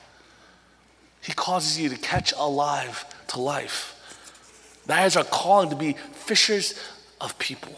[1.20, 3.98] He causes you to catch alive to life.
[4.86, 6.80] That is our calling to be fishers
[7.20, 7.74] of people.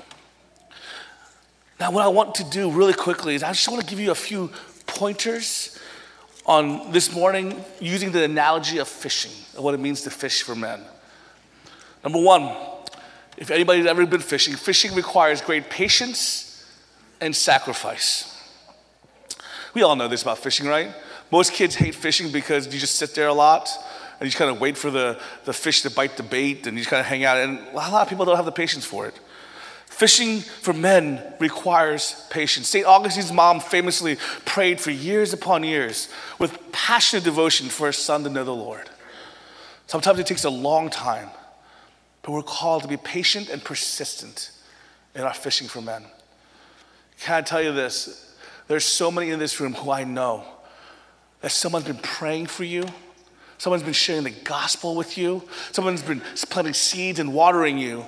[1.80, 4.10] Now, what I want to do really quickly is I just want to give you
[4.10, 4.50] a few
[4.94, 5.78] pointers
[6.46, 10.54] on this morning using the analogy of fishing, of what it means to fish for
[10.54, 10.80] men.
[12.02, 12.54] Number one,
[13.36, 16.64] if anybody's ever been fishing, fishing requires great patience
[17.20, 18.30] and sacrifice.
[19.72, 20.94] We all know this about fishing, right?
[21.32, 23.68] Most kids hate fishing because you just sit there a lot
[24.20, 26.76] and you just kind of wait for the, the fish to bite the bait and
[26.76, 27.38] you just kind of hang out.
[27.38, 29.18] And a lot of people don't have the patience for it.
[29.86, 32.68] Fishing for men requires patience.
[32.68, 32.84] St.
[32.84, 38.30] Augustine's mom famously prayed for years upon years with passionate devotion for her son to
[38.30, 38.90] know the Lord.
[39.86, 41.28] Sometimes it takes a long time,
[42.22, 44.50] but we're called to be patient and persistent
[45.14, 46.04] in our fishing for men.
[47.20, 48.34] Can I tell you this?
[48.66, 50.44] There's so many in this room who I know
[51.40, 52.84] that someone's been praying for you,
[53.58, 58.04] someone's been sharing the gospel with you, someone's been planting seeds and watering you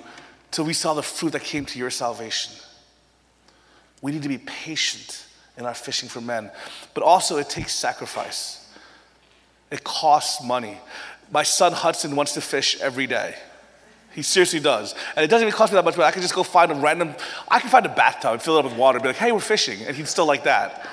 [0.56, 2.50] till we saw the fruit that came to your salvation.
[4.00, 5.26] We need to be patient
[5.58, 6.50] in our fishing for men,
[6.94, 8.66] but also it takes sacrifice.
[9.70, 10.78] It costs money.
[11.30, 13.34] My son Hudson wants to fish every day.
[14.14, 14.94] He seriously does.
[15.14, 16.74] And it doesn't even cost me that much, but I can just go find a
[16.74, 17.14] random,
[17.48, 19.32] I can find a bathtub and fill it up with water and be like, hey,
[19.32, 19.82] we're fishing.
[19.82, 20.88] And he'd still like that.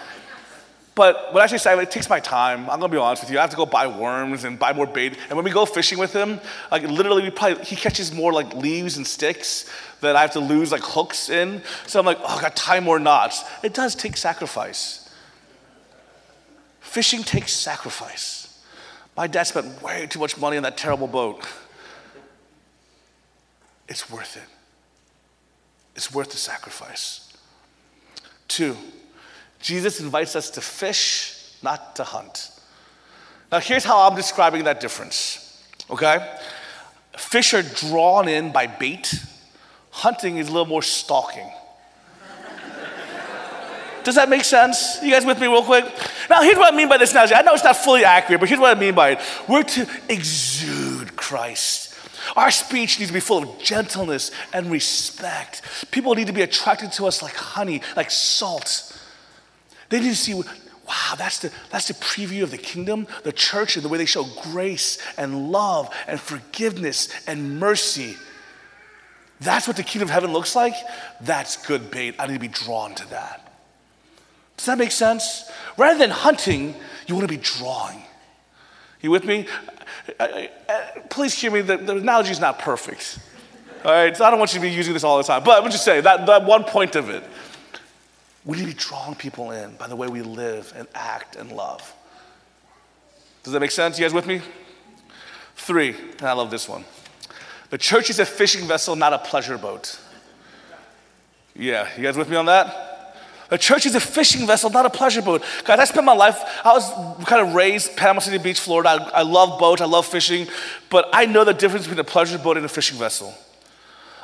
[0.95, 2.69] But when I actually say it takes my time.
[2.69, 3.39] I'm gonna be honest with you.
[3.39, 5.17] I have to go buy worms and buy more bait.
[5.29, 6.39] And when we go fishing with him,
[6.71, 9.69] like literally, we probably he catches more like leaves and sticks
[10.01, 11.63] that I have to lose like hooks in.
[11.87, 13.43] So I'm like, oh, I got tie more knots.
[13.63, 15.09] It does take sacrifice.
[16.79, 18.63] Fishing takes sacrifice.
[19.17, 21.43] My dad spent way too much money on that terrible boat.
[23.87, 24.43] It's worth it.
[25.95, 27.31] It's worth the sacrifice.
[28.47, 28.77] Two,
[29.63, 32.51] Jesus invites us to fish, not to hunt.
[33.49, 36.37] Now, here's how I'm describing that difference, okay?
[37.17, 39.23] Fish are drawn in by bait,
[39.89, 41.49] hunting is a little more stalking.
[44.03, 44.97] Does that make sense?
[45.01, 45.85] You guys with me, real quick?
[46.29, 47.35] Now, here's what I mean by this analogy.
[47.35, 49.19] I know it's not fully accurate, but here's what I mean by it.
[49.47, 51.95] We're to exude Christ.
[52.35, 55.61] Our speech needs to be full of gentleness and respect.
[55.91, 58.92] People need to be attracted to us like honey, like salt.
[59.93, 63.85] They to see, wow, that's the, that's the preview of the kingdom, the church, and
[63.85, 68.17] the way they show grace and love and forgiveness and mercy.
[69.39, 70.73] That's what the kingdom of heaven looks like.
[71.21, 72.15] That's good bait.
[72.17, 73.53] I need to be drawn to that.
[74.57, 75.47] Does that make sense?
[75.77, 76.73] Rather than hunting,
[77.05, 78.01] you want to be drawing.
[78.99, 79.45] You with me?
[80.19, 83.19] Uh, uh, uh, please hear me, the, the analogy is not perfect.
[83.85, 85.63] All right, so I don't want you to be using this all the time, but
[85.63, 87.23] I'm just saying that, that one point of it.
[88.45, 91.51] We need to be drawing people in by the way we live and act and
[91.51, 91.93] love.
[93.43, 93.97] Does that make sense?
[93.97, 94.41] You guys with me?
[95.55, 96.85] Three, and I love this one.
[97.69, 99.99] The church is a fishing vessel, not a pleasure boat.
[101.55, 102.93] Yeah, you guys with me on that?
[103.49, 105.43] The church is a fishing vessel, not a pleasure boat.
[105.63, 108.89] Guys, I spent my life, I was kind of raised Panama City Beach, Florida.
[108.89, 110.47] I, I love boats, I love fishing,
[110.89, 113.33] but I know the difference between a pleasure boat and a fishing vessel.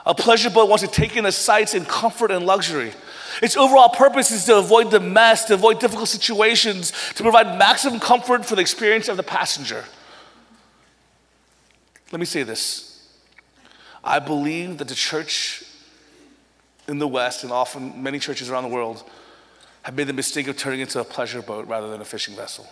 [0.06, 2.94] A pleasure boat wants to take in the sights in comfort and luxury.
[3.42, 8.00] Its overall purpose is to avoid the mess, to avoid difficult situations, to provide maximum
[8.00, 9.86] comfort for the experience of the passenger.
[12.12, 13.08] Let me say this
[14.04, 15.64] I believe that the church
[16.88, 19.04] in the West, and often many churches around the world,
[19.84, 22.68] have made the mistake of turning into a pleasure boat rather than a fishing vessel.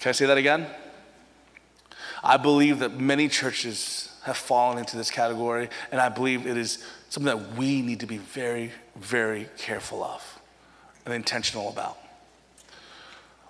[0.00, 0.66] Can I say that again?
[2.22, 6.82] I believe that many churches have fallen into this category, and I believe it is
[7.14, 10.40] something that we need to be very, very careful of
[11.04, 11.96] and intentional about.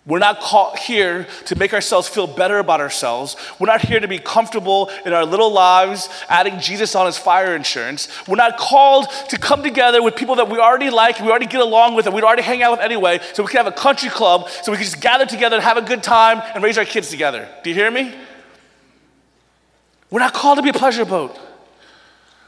[0.05, 3.37] We're not called here to make ourselves feel better about ourselves.
[3.59, 7.57] We're not here to be comfortable in our little lives, adding Jesus on his fire
[7.57, 8.09] insurance.
[8.29, 11.63] We're not called to come together with people that we already like, we already get
[11.63, 14.11] along with, and we'd already hang out with anyway, so we can have a country
[14.11, 16.85] club, so we can just gather together and have a good time and raise our
[16.85, 17.49] kids together.
[17.63, 18.15] Do you hear me?
[20.11, 21.41] We're not called to be a pleasure boat.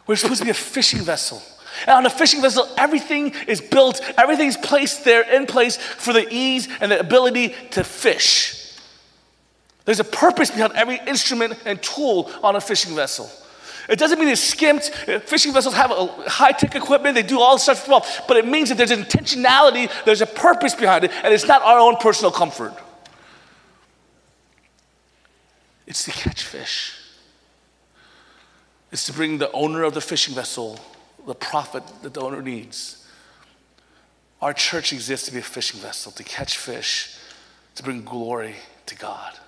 [0.06, 1.42] We're supposed to be a fishing vessel.
[1.82, 6.26] And on a fishing vessel, everything is built, everything's placed there in place for the
[6.32, 8.76] ease and the ability to fish.
[9.84, 13.30] There's a purpose behind every instrument and tool on a fishing vessel.
[13.88, 14.86] It doesn't mean it's skimped.
[15.26, 15.90] Fishing vessels have
[16.26, 20.22] high tech equipment, they do all this stuff but it means that there's intentionality, there's
[20.22, 22.74] a purpose behind it, and it's not our own personal comfort.
[25.86, 27.05] It's to catch fish
[28.90, 30.80] is to bring the owner of the fishing vessel
[31.26, 33.06] the profit that the owner needs.
[34.40, 37.16] Our church exists to be a fishing vessel, to catch fish,
[37.74, 38.54] to bring glory
[38.86, 39.38] to God.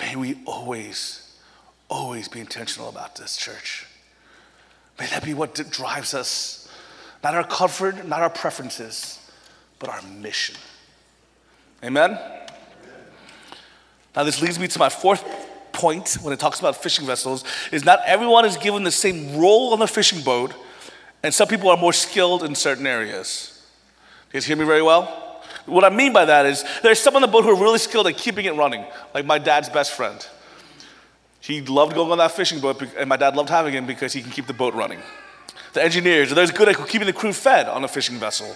[0.00, 1.36] May we always,
[1.88, 3.86] always be intentional about this, church.
[4.98, 6.68] May that be what drives us,
[7.24, 9.18] not our comfort, not our preferences,
[9.78, 10.56] but our mission.
[11.84, 12.18] Amen?
[14.14, 15.24] Now, this leads me to my fourth
[15.72, 19.72] point when it talks about fishing vessels is not everyone is given the same role
[19.72, 20.54] on the fishing boat,
[21.22, 23.66] and some people are more skilled in certain areas.
[24.28, 25.18] You guys hear me very well?
[25.66, 28.06] What I mean by that is there's some on the boat who are really skilled
[28.06, 28.84] at keeping it running,
[29.14, 30.26] like my dad's best friend.
[31.40, 34.22] He loved going on that fishing boat, and my dad loved having him because he
[34.22, 35.00] can keep the boat running.
[35.72, 38.54] The engineers, they're good at keeping the crew fed on a fishing vessel.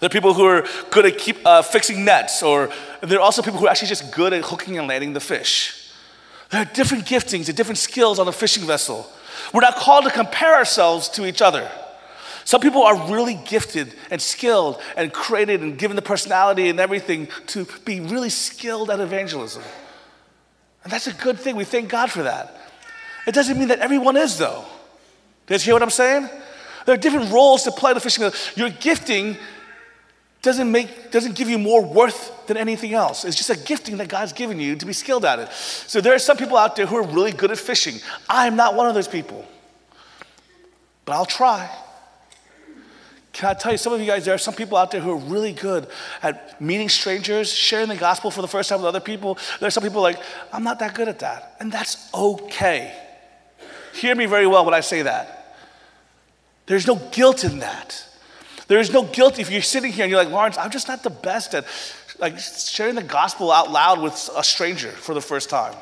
[0.00, 2.70] There are people who are good at keep, uh, fixing nets, or
[3.02, 5.92] there are also people who are actually just good at hooking and landing the fish.
[6.50, 9.08] There are different giftings and different skills on a fishing vessel.
[9.52, 11.70] We're not called to compare ourselves to each other.
[12.44, 17.28] Some people are really gifted and skilled and created and given the personality and everything
[17.48, 19.62] to be really skilled at evangelism.
[20.82, 21.56] And that's a good thing.
[21.56, 22.58] We thank God for that.
[23.26, 24.64] It doesn't mean that everyone is, though.
[25.46, 26.28] Did you hear what I'm saying?
[26.86, 28.30] There are different roles to play in the fishing.
[28.56, 29.36] Your gifting
[30.42, 33.24] doesn't make doesn't give you more worth than anything else.
[33.24, 35.52] It's just a gifting that God's given you to be skilled at it.
[35.52, 37.96] So there are some people out there who are really good at fishing.
[38.28, 39.44] I'm not one of those people.
[41.04, 41.70] But I'll try.
[43.32, 45.12] Can I tell you, some of you guys, there are some people out there who
[45.12, 45.86] are really good
[46.22, 49.38] at meeting strangers, sharing the gospel for the first time with other people.
[49.60, 50.18] There are some people like,
[50.52, 51.56] I'm not that good at that.
[51.60, 52.94] And that's okay.
[53.94, 55.56] Hear me very well when I say that.
[56.66, 58.04] There's no guilt in that.
[58.70, 61.02] There is no guilt if you're sitting here and you're like, Lawrence, I'm just not
[61.02, 61.66] the best at
[62.20, 65.74] like sharing the gospel out loud with a stranger for the first time.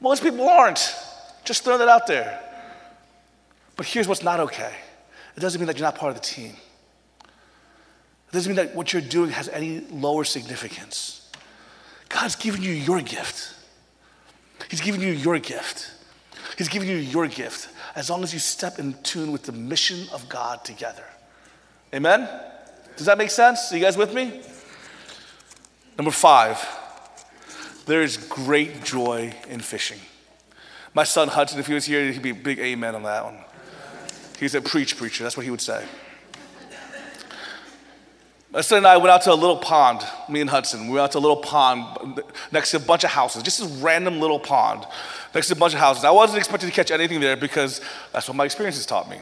[0.00, 0.96] Most people aren't.
[1.44, 2.40] Just throw that out there.
[3.76, 4.74] But here's what's not okay.
[5.36, 6.56] It doesn't mean that you're not part of the team.
[7.20, 11.30] It doesn't mean that what you're doing has any lower significance.
[12.08, 13.54] God's given you your gift.
[14.70, 15.90] He's given you your gift.
[16.56, 20.06] He's given you your gift as long as you step in tune with the mission
[20.14, 21.04] of God together.
[21.94, 22.28] Amen?
[22.96, 23.72] Does that make sense?
[23.72, 24.40] Are you guys with me?
[25.98, 26.58] Number five,
[27.86, 29.98] there is great joy in fishing.
[30.94, 33.36] My son Hudson, if he was here, he'd be a big amen on that one.
[34.38, 35.22] He's a Preach, preacher.
[35.22, 35.84] That's what he would say.
[38.52, 40.88] My son and I went out to a little pond, me and Hudson.
[40.88, 43.70] We went out to a little pond next to a bunch of houses, just this
[43.78, 44.84] random little pond
[45.34, 46.04] next to a bunch of houses.
[46.04, 47.80] I wasn't expecting to catch anything there because
[48.12, 49.18] that's what my experiences taught me.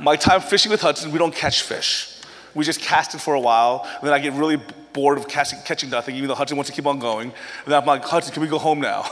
[0.00, 2.16] My time fishing with Hudson, we don't catch fish.
[2.54, 4.56] We just cast it for a while, and then I get really
[4.94, 7.28] bored of casting, catching nothing, even though Hudson wants to keep on going.
[7.28, 9.04] And then I'm like, Hudson, can we go home now?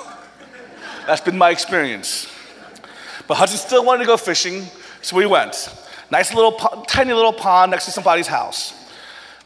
[1.07, 2.26] That's been my experience.
[3.26, 4.64] But Hudson still wanted to go fishing,
[5.03, 5.68] so we went.
[6.11, 8.72] Nice little, tiny little pond next to somebody's house.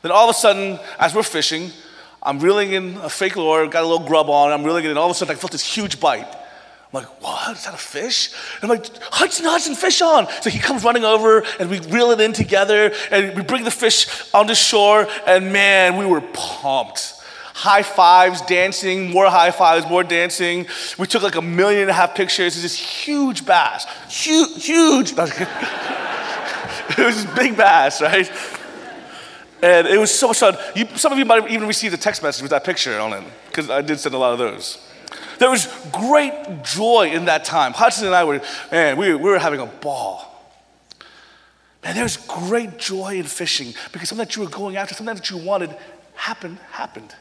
[0.02, 1.72] Then all of a sudden, as we're fishing,
[2.22, 4.98] I'm reeling in a fake lure, got a little grub on, I'm reeling in, and
[4.98, 6.32] all of a sudden I felt this huge bite.
[6.92, 7.56] I'm like, what?
[7.56, 8.32] Is that a fish?
[8.60, 10.26] And I'm like, Hudson, Hudson, fish on.
[10.42, 13.70] So he comes running over and we reel it in together and we bring the
[13.70, 15.08] fish onto shore.
[15.26, 17.14] And man, we were pumped.
[17.54, 20.66] High fives, dancing, more high fives, more dancing.
[20.98, 22.56] We took like a million and a half pictures.
[22.56, 23.86] It's this huge bass.
[24.10, 25.12] Huge, huge.
[25.12, 25.18] it
[26.98, 28.30] was this big bass, right?
[29.62, 30.58] And it was so much fun.
[30.74, 33.12] You, some of you might have even received a text message with that picture on
[33.12, 34.78] it, because I did send a lot of those.
[35.38, 37.72] There was great joy in that time.
[37.72, 38.40] Hudson and I were,
[38.70, 40.28] man, we, we were having a ball.
[41.84, 45.30] Man, was great joy in fishing because something that you were going after, something that
[45.30, 45.74] you wanted,
[46.14, 47.14] happened, happened.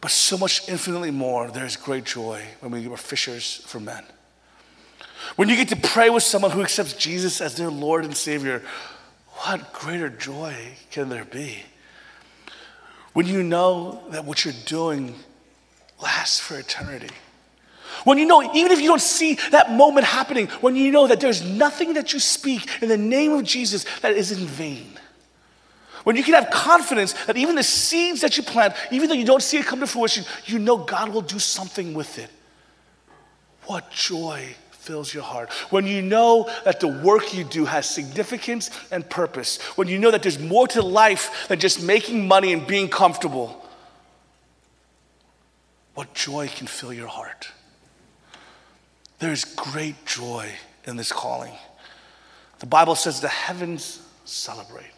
[0.00, 4.04] But so much infinitely more, there's great joy when we were fishers for men.
[5.36, 8.62] When you get to pray with someone who accepts Jesus as their Lord and Savior,
[9.38, 10.54] what greater joy
[10.90, 11.62] can there be?
[13.12, 15.14] When you know that what you're doing
[16.04, 17.10] lasts for eternity.
[18.04, 21.20] When you know, even if you don't see that moment happening, when you know that
[21.20, 24.86] there's nothing that you speak in the name of Jesus that is in vain.
[26.04, 29.24] When you can have confidence that even the seeds that you plant, even though you
[29.24, 32.28] don't see it come to fruition, you know God will do something with it.
[33.64, 35.50] What joy fills your heart.
[35.70, 39.62] When you know that the work you do has significance and purpose.
[39.76, 43.63] When you know that there's more to life than just making money and being comfortable.
[45.94, 47.48] What joy can fill your heart?
[49.20, 50.50] There is great joy
[50.86, 51.54] in this calling.
[52.58, 54.92] The Bible says the heavens celebrate,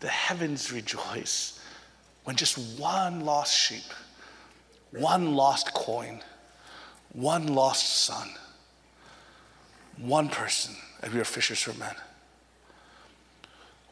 [0.00, 1.60] the heavens rejoice
[2.24, 3.84] when just one lost sheep,
[4.90, 6.20] one lost coin,
[7.12, 8.28] one lost son,
[9.96, 11.94] one person, and we are fishers for men.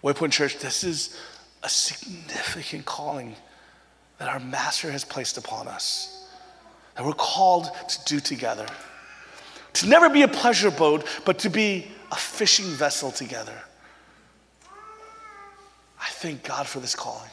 [0.03, 1.17] Waypoint Church, this is
[1.63, 3.37] a significant calling
[4.19, 6.16] that our Master has placed upon us
[6.97, 8.67] that we're called to do together.
[9.75, 13.59] To never be a pleasure boat, but to be a fishing vessel together.
[16.01, 17.31] I thank God for this calling.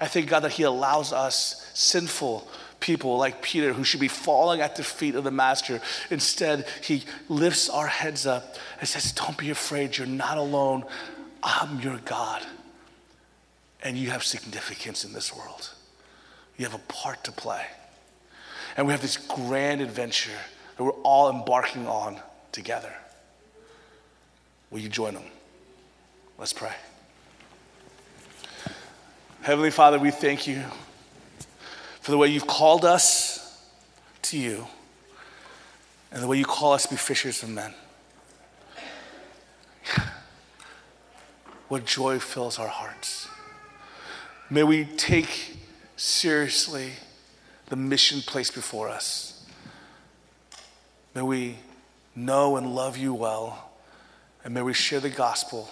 [0.00, 2.48] I thank God that He allows us, sinful
[2.80, 7.04] people like Peter, who should be falling at the feet of the Master, instead, He
[7.28, 10.84] lifts our heads up and says, Don't be afraid, you're not alone.
[11.42, 12.44] I'm your God.
[13.82, 15.70] And you have significance in this world,
[16.56, 17.66] you have a part to play.
[18.76, 20.38] And we have this grand adventure
[20.76, 22.20] that we're all embarking on
[22.52, 22.92] together.
[24.70, 25.24] Will you join them?
[26.38, 26.74] Let's pray.
[29.40, 30.62] Heavenly Father, we thank you
[32.00, 33.62] for the way you've called us
[34.22, 34.66] to you
[36.12, 37.72] and the way you call us to be fishers of men.
[41.68, 43.28] what joy fills our hearts.
[44.50, 45.56] May we take
[45.96, 46.92] seriously
[47.68, 49.44] the mission placed before us.
[51.14, 51.56] May we
[52.14, 53.70] know and love you well,
[54.44, 55.68] and may we share the gospel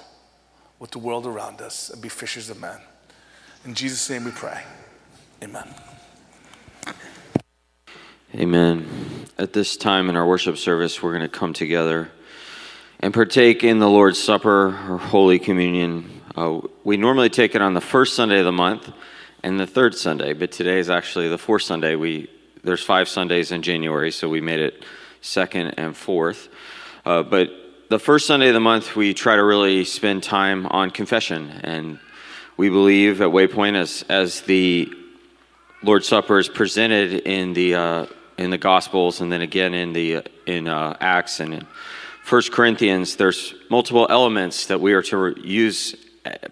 [0.78, 2.78] with the world around us and be fishers of men.
[3.64, 4.62] In Jesus' name we pray.
[5.42, 5.68] Amen.
[8.34, 9.26] Amen.
[9.38, 12.10] At this time in our worship service, we're going to come together
[13.00, 16.20] and partake in the Lord's Supper or Holy Communion.
[16.34, 18.90] Uh, we normally take it on the first Sunday of the month
[19.44, 21.96] and the third Sunday, but today is actually the fourth Sunday.
[21.96, 22.30] We
[22.62, 24.86] there's five Sundays in January, so we made it
[25.20, 26.48] second and fourth.
[27.04, 27.50] Uh, but
[27.90, 31.98] the first Sunday of the month, we try to really spend time on confession, and
[32.56, 34.90] we believe at Waypoint as as the
[35.82, 38.06] Lord's Supper is presented in the uh,
[38.38, 41.66] in the Gospels, and then again in the in uh, Acts and in
[42.22, 43.16] First Corinthians.
[43.16, 45.94] There's multiple elements that we are to use,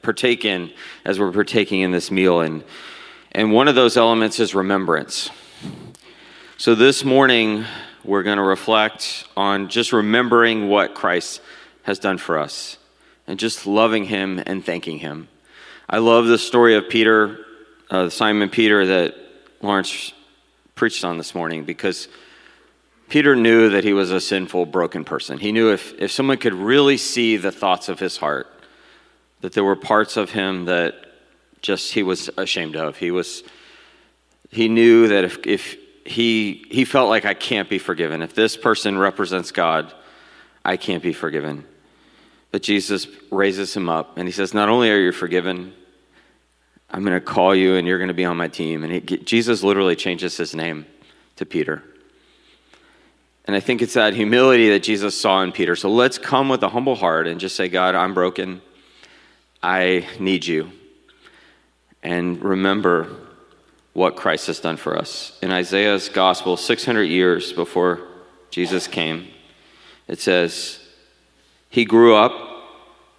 [0.02, 0.72] partake in
[1.04, 2.64] as we're partaking in this meal, and
[3.32, 5.30] and one of those elements is remembrance.
[6.58, 7.64] So this morning
[8.04, 11.40] we're going to reflect on just remembering what Christ
[11.84, 12.78] has done for us,
[13.26, 15.28] and just loving Him and thanking Him.
[15.88, 17.38] I love the story of Peter,
[17.90, 19.14] uh, Simon Peter, that
[19.60, 20.12] Lawrence
[20.74, 22.08] preached on this morning because
[23.08, 25.38] Peter knew that he was a sinful, broken person.
[25.38, 28.51] He knew if, if someone could really see the thoughts of his heart,
[29.42, 30.94] that there were parts of him that
[31.60, 32.96] just he was ashamed of.
[32.96, 33.44] He was
[34.50, 38.22] he knew that if, if he he felt like I can't be forgiven.
[38.22, 39.92] If this person represents God,
[40.64, 41.66] I can't be forgiven.
[42.50, 45.72] But Jesus raises him up and he says, Not only are you forgiven,
[46.90, 48.84] I'm going to call you and you're going to be on my team.
[48.84, 50.86] And he, Jesus literally changes his name
[51.36, 51.82] to Peter.
[53.46, 55.74] And I think it's that humility that Jesus saw in Peter.
[55.74, 58.60] So let's come with a humble heart and just say, God, I'm broken.
[59.62, 60.72] I need you.
[62.02, 63.08] And remember
[63.92, 65.38] what Christ has done for us.
[65.42, 68.00] In Isaiah's gospel, 600 years before
[68.50, 69.28] Jesus came,
[70.08, 70.80] it says,
[71.68, 72.32] He grew up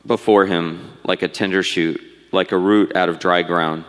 [0.05, 2.01] before him like a tender shoot
[2.33, 3.85] like a root out of dry ground.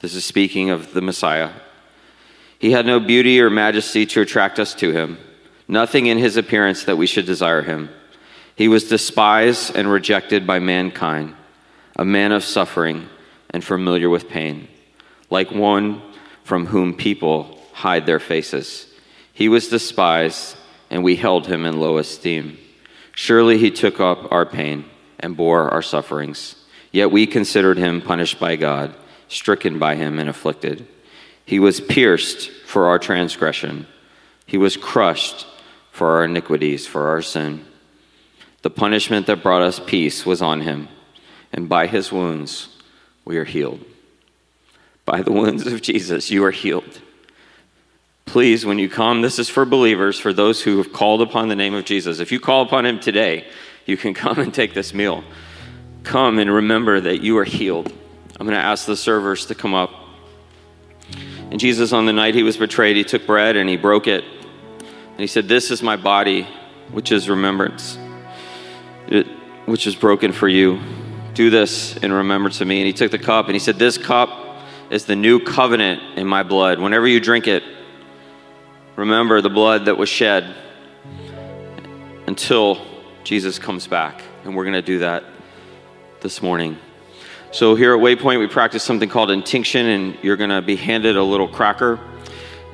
[0.00, 1.52] This is speaking of the Messiah.
[2.58, 5.18] He had no beauty or majesty to attract us to him,
[5.68, 7.88] nothing in his appearance that we should desire him.
[8.56, 11.36] He was despised and rejected by mankind,
[11.96, 13.08] a man of suffering
[13.50, 14.68] and familiar with pain,
[15.30, 16.02] like one
[16.44, 18.86] from whom people hide their faces.
[19.32, 20.56] He was despised,
[20.90, 22.58] and we held him in low esteem.
[23.12, 24.84] Surely he took up our pain
[25.18, 26.56] and bore our sufferings.
[26.92, 28.94] Yet we considered him punished by God,
[29.28, 30.86] stricken by him, and afflicted.
[31.44, 33.86] He was pierced for our transgression,
[34.46, 35.46] he was crushed
[35.90, 37.64] for our iniquities, for our sin.
[38.62, 40.88] The punishment that brought us peace was on him,
[41.52, 42.68] and by his wounds
[43.24, 43.84] we are healed.
[45.04, 47.00] By the wounds of Jesus, you are healed.
[48.24, 51.56] Please, when you come, this is for believers, for those who have called upon the
[51.56, 52.18] name of Jesus.
[52.18, 53.46] If you call upon him today,
[53.84, 55.24] you can come and take this meal
[56.06, 57.92] come and remember that you are healed.
[58.38, 59.90] I'm going to ask the servers to come up.
[61.50, 64.24] And Jesus, on the night he was betrayed, he took bread and he broke it.
[64.24, 66.46] And he said, This is my body,
[66.92, 67.98] which is remembrance,
[69.66, 70.80] which is broken for you.
[71.36, 72.78] Do this in remembrance of me.
[72.78, 74.56] And he took the cup and he said, This cup
[74.88, 76.80] is the new covenant in my blood.
[76.80, 77.62] Whenever you drink it,
[78.96, 80.54] remember the blood that was shed
[82.26, 82.80] until
[83.22, 84.22] Jesus comes back.
[84.44, 85.24] And we're going to do that
[86.22, 86.78] this morning.
[87.52, 91.18] So, here at Waypoint, we practice something called intinction, and you're going to be handed
[91.18, 92.00] a little cracker,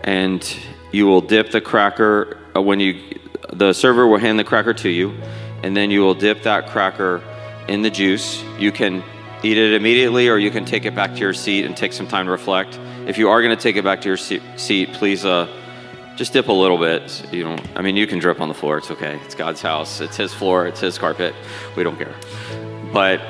[0.04, 0.56] and
[0.92, 3.18] you will dip the cracker uh, when you,
[3.52, 5.20] the server will hand the cracker to you,
[5.64, 7.24] and then you will dip that cracker
[7.72, 8.44] in the juice.
[8.58, 9.02] You can
[9.42, 12.06] eat it immediately, or you can take it back to your seat and take some
[12.06, 12.78] time to reflect.
[13.06, 15.48] If you are going to take it back to your seat, please uh,
[16.16, 17.32] just dip a little bit.
[17.32, 18.78] You know, I mean, you can drip on the floor.
[18.78, 19.18] It's okay.
[19.24, 20.00] It's God's house.
[20.00, 20.66] It's His floor.
[20.66, 21.34] It's His carpet.
[21.74, 22.14] We don't care.
[22.92, 23.20] But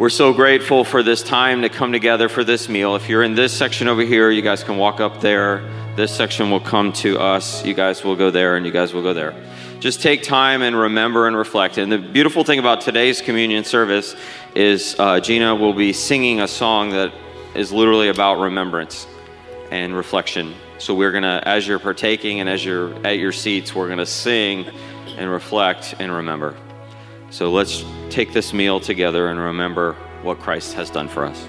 [0.00, 2.96] we're so grateful for this time to come together for this meal.
[2.96, 5.60] If you're in this section over here, you guys can walk up there.
[5.94, 7.66] This section will come to us.
[7.66, 9.34] You guys will go there, and you guys will go there.
[9.78, 11.76] Just take time and remember and reflect.
[11.76, 14.16] And the beautiful thing about today's communion service
[14.54, 17.12] is uh, Gina will be singing a song that
[17.54, 19.06] is literally about remembrance
[19.70, 20.54] and reflection.
[20.78, 23.98] So we're going to, as you're partaking and as you're at your seats, we're going
[23.98, 24.64] to sing
[25.18, 26.56] and reflect and remember.
[27.30, 31.46] So let's take this meal together and remember what Christ has done for us.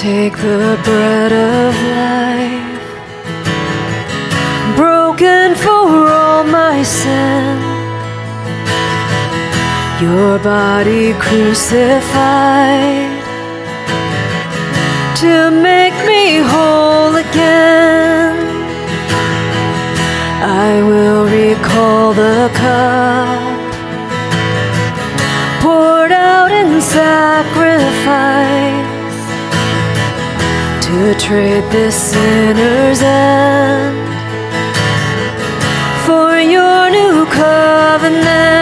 [0.00, 2.80] Take the bread of life,
[4.74, 7.58] broken for all my sin.
[10.00, 13.10] Your body crucified
[15.20, 18.38] to make me whole again.
[20.42, 22.99] I will recall the cup
[31.12, 33.98] to trade this sinner's end
[36.06, 38.59] for your new covenant.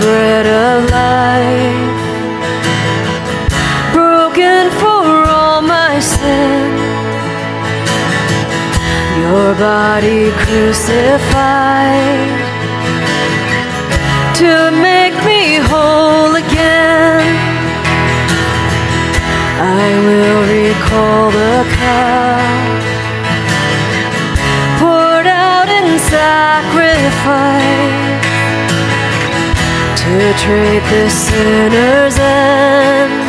[0.00, 1.96] Bread of life,
[3.92, 6.76] broken for all my sin.
[9.22, 12.30] Your body crucified
[14.40, 17.26] to make me whole again.
[19.58, 22.56] I will recall the cup
[24.78, 27.75] poured out in sacrifice
[30.06, 33.25] to trade the sinner's end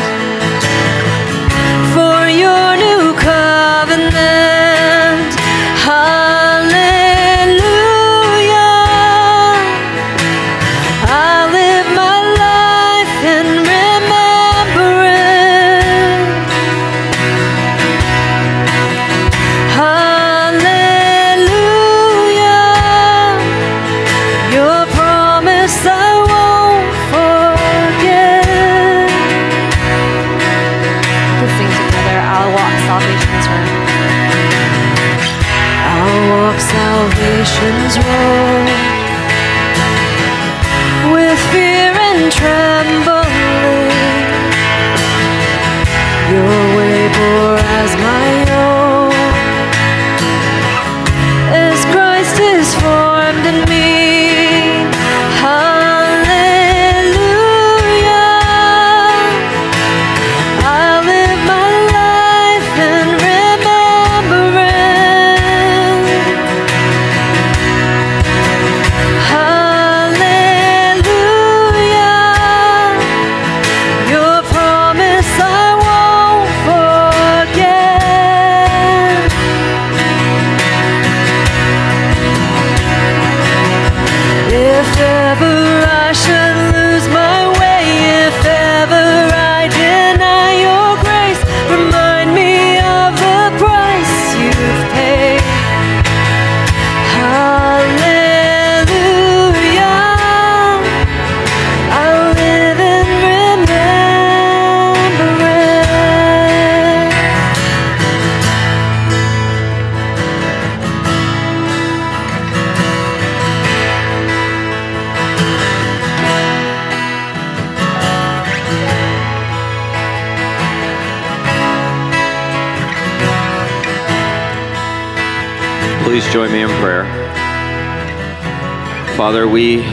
[129.28, 129.84] Father, we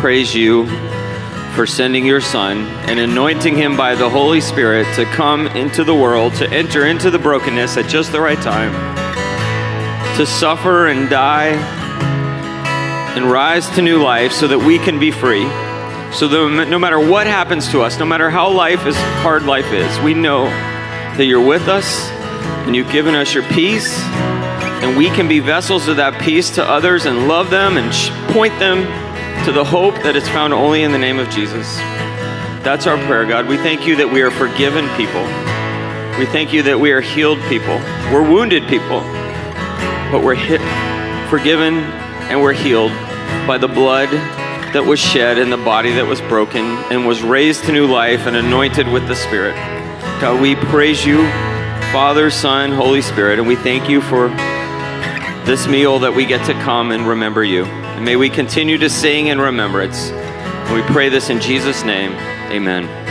[0.00, 0.66] praise you
[1.54, 5.94] for sending your Son and anointing him by the Holy Spirit to come into the
[5.94, 8.70] world, to enter into the brokenness at just the right time,
[10.18, 11.54] to suffer and die
[13.16, 15.48] and rise to new life so that we can be free.
[16.12, 19.72] So that no matter what happens to us, no matter how life is hard life
[19.72, 20.44] is, we know
[21.16, 22.10] that you're with us
[22.66, 23.98] and you've given us your peace
[24.82, 27.92] and we can be vessels of that peace to others and love them and
[28.32, 28.82] point them
[29.44, 31.76] to the hope that is found only in the name of Jesus.
[32.64, 33.46] That's our prayer, God.
[33.46, 35.22] We thank you that we are forgiven people.
[36.18, 37.78] We thank you that we are healed people.
[38.12, 39.00] We're wounded people,
[40.10, 40.60] but we're hit,
[41.30, 41.78] forgiven
[42.28, 42.92] and we're healed
[43.46, 44.08] by the blood
[44.74, 48.26] that was shed and the body that was broken and was raised to new life
[48.26, 49.54] and anointed with the Spirit.
[50.20, 51.18] God, we praise you,
[51.92, 54.28] Father, Son, Holy Spirit, and we thank you for
[55.44, 57.64] this meal that we get to come and remember you.
[57.64, 60.10] And may we continue to sing in remembrance.
[60.10, 62.12] And we pray this in Jesus' name.
[62.52, 63.01] Amen.